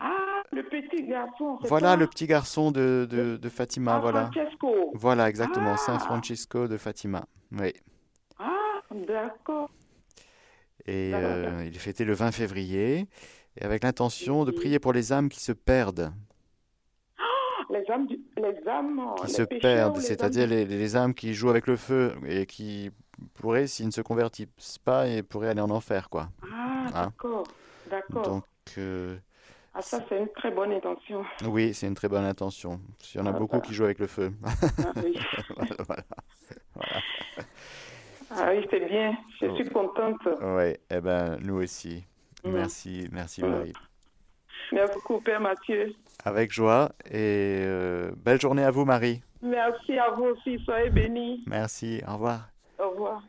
Ah, 0.00 0.42
le 0.50 0.62
petit 0.62 1.06
garçon. 1.06 1.58
voilà 1.64 1.96
le 1.96 2.06
petit 2.06 2.26
garçon 2.26 2.70
de, 2.72 3.06
de, 3.10 3.36
de 3.36 3.48
Fatima, 3.50 3.96
Ah, 3.96 4.00
voilà. 4.00 4.30
Francesco. 4.32 4.92
Voilà, 4.94 5.28
exactement, 5.28 5.74
Ah. 5.74 5.76
Saint 5.76 5.98
Francisco 5.98 6.68
de 6.68 6.78
Fatima. 6.78 7.26
Oui. 7.52 7.74
D'accord. 8.94 9.70
Et 10.86 11.12
D'accord, 11.12 11.28
euh, 11.30 11.64
il 11.66 11.76
est 11.76 11.78
fêté 11.78 12.04
le 12.04 12.12
20 12.12 12.32
février, 12.32 13.06
et 13.56 13.64
avec 13.64 13.84
l'intention 13.84 14.44
de 14.44 14.50
prier 14.50 14.78
pour 14.78 14.92
les 14.92 15.12
âmes 15.12 15.28
qui 15.28 15.40
se 15.40 15.52
perdent, 15.52 16.12
Ah, 17.18 17.64
Les 17.70 17.88
âmes, 17.90 18.06
du- 18.06 18.20
les 18.36 18.68
âmes, 18.68 19.00
qui 19.16 19.26
les 19.28 19.32
se 19.32 19.42
pécheurs, 19.42 19.60
perdent, 19.72 19.98
c'est-à-dire 20.00 20.46
les 20.48 20.96
âmes 20.96 21.14
qui 21.14 21.34
jouent 21.34 21.50
avec 21.50 21.66
le 21.66 21.76
feu 21.76 22.14
et 22.26 22.46
qui 22.46 22.90
pourraient, 23.34 23.66
s'ils 23.68 23.86
ne 23.86 23.90
se 23.92 24.00
convertissent 24.00 24.78
pas, 24.84 25.06
et 25.08 25.22
pourraient 25.22 25.48
aller 25.50 25.60
en 25.60 25.70
enfer, 25.70 26.08
quoi. 26.10 26.28
Ah, 26.52 26.90
Hein? 26.94 27.04
d'accord, 27.04 27.48
d'accord. 27.90 28.24
Donc, 28.24 28.44
euh, 28.78 29.16
Ah, 29.74 29.80
ça, 29.82 30.04
c'est 30.08 30.18
une 30.18 30.28
très 30.32 30.50
bonne 30.50 30.72
intention. 30.72 31.24
oui, 31.44 31.72
c'est 31.72 31.86
une 31.86 31.94
très 31.94 32.08
bonne 32.08 32.24
intention. 32.24 32.80
Il 33.14 33.18
y 33.18 33.20
en 33.20 33.26
a 33.26 33.30
Ah, 33.30 33.38
beaucoup 33.38 33.56
bah. 33.58 33.62
qui 33.64 33.72
jouent 33.74 33.84
avec 33.84 34.00
le 34.00 34.06
feu. 34.08 34.32
Ah, 34.44 34.92
oui. 35.02 35.14
Voilà, 35.86 36.02
voilà. 36.74 37.02
Ah 38.36 38.50
oui, 38.54 38.66
c'est 38.70 38.84
bien. 38.88 39.14
Je 39.40 39.54
suis 39.54 39.68
contente. 39.68 40.20
Oui, 40.40 40.74
eh 40.90 41.00
ben, 41.00 41.38
nous 41.42 41.62
aussi. 41.62 42.04
Mm. 42.44 42.50
Merci, 42.52 43.08
merci 43.12 43.42
Mm. 43.42 43.48
Marie. 43.50 43.72
Merci 44.72 44.94
beaucoup, 44.94 45.20
Père 45.20 45.40
Mathieu. 45.40 45.92
Avec 46.24 46.52
joie 46.52 46.92
et 47.10 47.60
euh, 47.64 48.12
belle 48.16 48.40
journée 48.40 48.64
à 48.64 48.70
vous 48.70 48.84
Marie. 48.84 49.20
Merci 49.42 49.98
à 49.98 50.10
vous 50.10 50.24
aussi. 50.24 50.58
Soyez 50.64 50.88
bénis. 50.90 51.42
Merci, 51.46 52.00
au 52.08 52.12
revoir. 52.14 52.48
Au 52.78 52.90
revoir. 52.90 53.22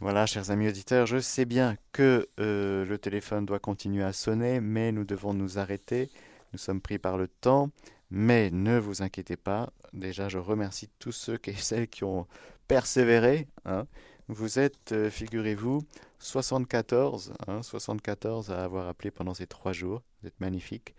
Voilà, 0.00 0.24
chers 0.26 0.50
amis 0.50 0.68
auditeurs, 0.68 1.06
je 1.06 1.18
sais 1.18 1.44
bien 1.44 1.76
que 1.92 2.26
euh, 2.40 2.84
le 2.86 2.98
téléphone 2.98 3.44
doit 3.44 3.58
continuer 3.58 4.02
à 4.02 4.12
sonner, 4.12 4.60
mais 4.60 4.92
nous 4.92 5.04
devons 5.04 5.34
nous 5.34 5.58
arrêter. 5.58 6.10
Nous 6.52 6.58
sommes 6.58 6.80
pris 6.80 6.98
par 6.98 7.18
le 7.18 7.28
temps, 7.28 7.68
mais 8.10 8.50
ne 8.50 8.78
vous 8.78 9.02
inquiétez 9.02 9.36
pas. 9.36 9.68
Déjà, 9.92 10.28
je 10.28 10.38
remercie 10.38 10.88
tous 10.98 11.12
ceux 11.12 11.38
et 11.44 11.52
celles 11.54 11.88
qui 11.88 12.04
ont 12.04 12.26
persévéré. 12.70 13.48
hein. 13.64 13.84
Vous 14.28 14.60
êtes, 14.60 14.92
euh, 14.92 15.10
figurez-vous, 15.10 15.82
74, 16.20 17.32
hein, 17.48 17.62
74 17.62 18.52
à 18.52 18.62
avoir 18.62 18.86
appelé 18.86 19.10
pendant 19.10 19.34
ces 19.34 19.48
trois 19.48 19.72
jours. 19.72 20.02
Vous 20.22 20.28
êtes 20.28 20.38
magnifiques. 20.38 20.94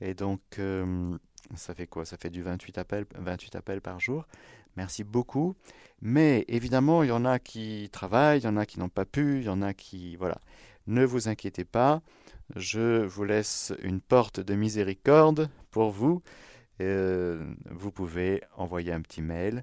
Et 0.00 0.14
donc, 0.14 0.40
euh, 0.58 1.14
ça 1.54 1.74
fait 1.74 1.86
quoi? 1.86 2.06
Ça 2.06 2.16
fait 2.16 2.30
du 2.30 2.42
28 2.42 2.78
appels, 2.78 3.04
28 3.14 3.56
appels 3.56 3.82
par 3.82 4.00
jour. 4.00 4.26
Merci 4.78 5.04
beaucoup. 5.04 5.54
Mais 6.00 6.46
évidemment, 6.48 7.02
il 7.02 7.10
y 7.10 7.12
en 7.12 7.26
a 7.26 7.38
qui 7.38 7.90
travaillent, 7.92 8.40
il 8.40 8.44
y 8.44 8.48
en 8.48 8.56
a 8.56 8.64
qui 8.64 8.78
n'ont 8.78 8.88
pas 8.88 9.04
pu, 9.04 9.40
il 9.40 9.44
y 9.44 9.50
en 9.50 9.60
a 9.60 9.74
qui... 9.74 10.16
Voilà. 10.16 10.40
Ne 10.86 11.04
vous 11.04 11.28
inquiétez 11.28 11.66
pas. 11.66 12.00
Je 12.56 13.04
vous 13.04 13.24
laisse 13.24 13.74
une 13.82 14.00
porte 14.00 14.40
de 14.40 14.54
miséricorde 14.54 15.50
pour 15.70 15.90
vous. 15.90 16.22
Euh, 16.80 17.54
vous 17.70 17.92
pouvez 17.92 18.42
envoyer 18.56 18.92
un 18.92 19.02
petit 19.02 19.20
mail 19.20 19.62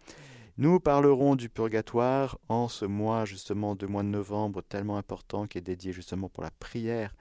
Nous 0.57 0.79
parlerons 0.79 1.35
du 1.35 1.49
purgatoire 1.49 2.37
en 2.49 2.67
ce 2.67 2.85
mois 2.85 3.25
justement 3.25 3.75
de 3.75 3.87
mois 3.87 4.03
de 4.03 4.09
novembre 4.09 4.61
tellement 4.61 4.97
important 4.97 5.47
qui 5.47 5.57
est 5.57 5.61
dédié 5.61 5.93
justement 5.93 6.29
pour 6.29 6.43
la 6.43 6.51
prière 6.51 7.15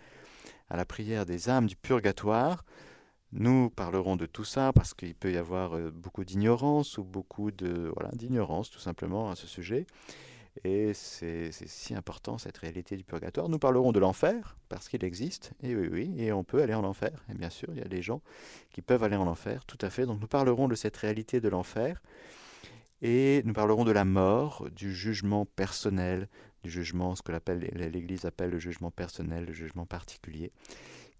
à 0.68 0.76
la 0.76 0.84
prière 0.84 1.26
des 1.26 1.48
âmes 1.48 1.66
du 1.66 1.76
purgatoire. 1.76 2.64
Nous 3.32 3.70
parlerons 3.70 4.16
de 4.16 4.26
tout 4.26 4.44
ça 4.44 4.72
parce 4.72 4.94
qu'il 4.94 5.14
peut 5.14 5.32
y 5.32 5.36
avoir 5.36 5.76
euh, 5.76 5.90
beaucoup 5.90 6.24
d'ignorance 6.24 6.98
ou 6.98 7.04
beaucoup 7.04 7.50
d'ignorance 7.50 8.70
tout 8.70 8.80
simplement 8.80 9.30
à 9.30 9.36
ce 9.36 9.46
sujet. 9.46 9.86
Et 10.64 10.92
c'est 10.94 11.50
si 11.52 11.94
important 11.94 12.36
cette 12.36 12.58
réalité 12.58 12.96
du 12.96 13.04
purgatoire. 13.04 13.48
Nous 13.48 13.58
parlerons 13.58 13.92
de 13.92 13.98
l'enfer 13.98 14.56
parce 14.68 14.88
qu'il 14.88 15.04
existe. 15.04 15.52
Et 15.62 15.74
oui, 15.74 15.88
oui, 15.90 16.14
et 16.18 16.32
on 16.32 16.44
peut 16.44 16.62
aller 16.62 16.74
en 16.74 16.84
enfer. 16.84 17.24
Et 17.30 17.34
bien 17.34 17.50
sûr, 17.50 17.68
il 17.72 17.78
y 17.78 17.82
a 17.82 17.88
des 17.88 18.02
gens 18.02 18.20
qui 18.72 18.82
peuvent 18.82 19.02
aller 19.04 19.16
en 19.16 19.26
enfer, 19.26 19.64
tout 19.64 19.78
à 19.80 19.90
fait. 19.90 20.06
Donc 20.06 20.20
nous 20.20 20.26
parlerons 20.26 20.68
de 20.68 20.74
cette 20.74 20.96
réalité 20.96 21.40
de 21.40 21.48
l'enfer. 21.48 22.02
Et 23.02 23.42
nous 23.46 23.54
parlerons 23.54 23.84
de 23.84 23.92
la 23.92 24.04
mort, 24.04 24.68
du 24.70 24.94
jugement 24.94 25.46
personnel, 25.46 26.28
du 26.62 26.70
jugement, 26.70 27.16
ce 27.16 27.22
que 27.22 27.32
l'Église 27.32 28.26
appelle 28.26 28.50
le 28.50 28.58
jugement 28.58 28.90
personnel, 28.90 29.46
le 29.46 29.52
jugement 29.54 29.86
particulier, 29.86 30.52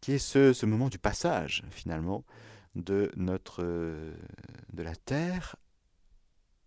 qui 0.02 0.12
est 0.12 0.18
ce, 0.18 0.52
ce 0.52 0.66
moment 0.66 0.88
du 0.90 0.98
passage, 0.98 1.62
finalement, 1.70 2.24
de, 2.74 3.10
notre, 3.16 3.62
de 3.62 4.82
la 4.82 4.94
terre, 4.94 5.56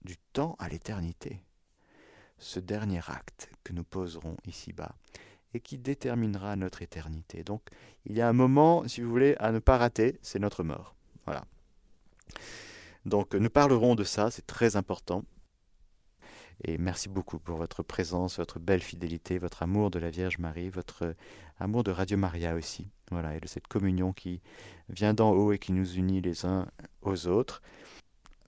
du 0.03 0.17
temps 0.33 0.55
à 0.57 0.67
l'éternité. 0.67 1.43
Ce 2.37 2.59
dernier 2.59 3.01
acte 3.07 3.49
que 3.63 3.73
nous 3.73 3.83
poserons 3.83 4.37
ici-bas 4.45 4.95
et 5.53 5.59
qui 5.59 5.77
déterminera 5.77 6.55
notre 6.55 6.81
éternité. 6.81 7.43
Donc, 7.43 7.61
il 8.05 8.15
y 8.15 8.21
a 8.21 8.27
un 8.27 8.33
moment, 8.33 8.87
si 8.87 9.01
vous 9.01 9.09
voulez, 9.09 9.35
à 9.39 9.51
ne 9.51 9.59
pas 9.59 9.77
rater, 9.77 10.19
c'est 10.21 10.39
notre 10.39 10.63
mort. 10.63 10.95
Voilà. 11.25 11.45
Donc 13.05 13.35
nous 13.35 13.49
parlerons 13.49 13.95
de 13.95 14.03
ça, 14.03 14.31
c'est 14.31 14.47
très 14.47 14.75
important. 14.75 15.23
Et 16.63 16.77
merci 16.77 17.09
beaucoup 17.09 17.39
pour 17.39 17.57
votre 17.57 17.83
présence, 17.83 18.37
votre 18.37 18.59
belle 18.59 18.81
fidélité, 18.81 19.37
votre 19.37 19.63
amour 19.63 19.91
de 19.91 19.99
la 19.99 20.09
Vierge 20.09 20.37
Marie, 20.37 20.69
votre 20.69 21.15
amour 21.59 21.83
de 21.83 21.91
Radio 21.91 22.17
Maria 22.17 22.55
aussi. 22.55 22.89
Voilà, 23.11 23.35
et 23.35 23.39
de 23.39 23.47
cette 23.47 23.67
communion 23.67 24.13
qui 24.13 24.41
vient 24.89 25.13
d'en 25.13 25.31
haut 25.31 25.51
et 25.51 25.59
qui 25.59 25.73
nous 25.73 25.95
unit 25.95 26.21
les 26.21 26.45
uns 26.45 26.67
aux 27.01 27.27
autres. 27.27 27.61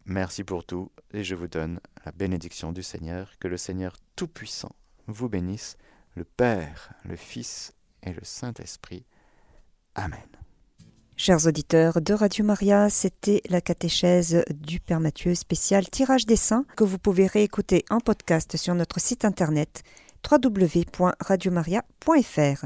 Merci 0.05 0.43
pour 0.43 0.65
tout 0.65 0.91
et 1.13 1.23
je 1.23 1.33
vous 1.33 1.47
donne 1.47 1.79
la 2.05 2.11
bénédiction 2.11 2.71
du 2.71 2.83
Seigneur. 2.83 3.31
Que 3.39 3.47
le 3.47 3.57
Seigneur 3.57 3.95
Tout-Puissant 4.15 4.75
vous 5.07 5.29
bénisse, 5.29 5.77
le 6.15 6.23
Père, 6.23 6.91
le 7.03 7.15
Fils 7.15 7.73
et 8.03 8.13
le 8.13 8.23
Saint-Esprit. 8.23 9.05
Amen. 9.95 10.19
Chers 11.17 11.47
auditeurs 11.47 12.01
de 12.01 12.13
Radio 12.13 12.43
Maria, 12.43 12.89
c'était 12.89 13.41
la 13.49 13.61
catéchèse 13.61 14.43
du 14.53 14.81
Père 14.81 14.99
Mathieu 14.99 15.33
spécial 15.33 15.89
tirage 15.89 16.25
des 16.25 16.35
saints 16.35 16.65
que 16.75 16.83
vous 16.83 16.99
pouvez 16.99 17.25
réécouter 17.25 17.85
en 17.89 17.99
podcast 17.99 18.57
sur 18.57 18.75
notre 18.75 18.99
site 18.99 19.23
internet 19.23 19.83
www.radiomaria.fr. 20.29 22.65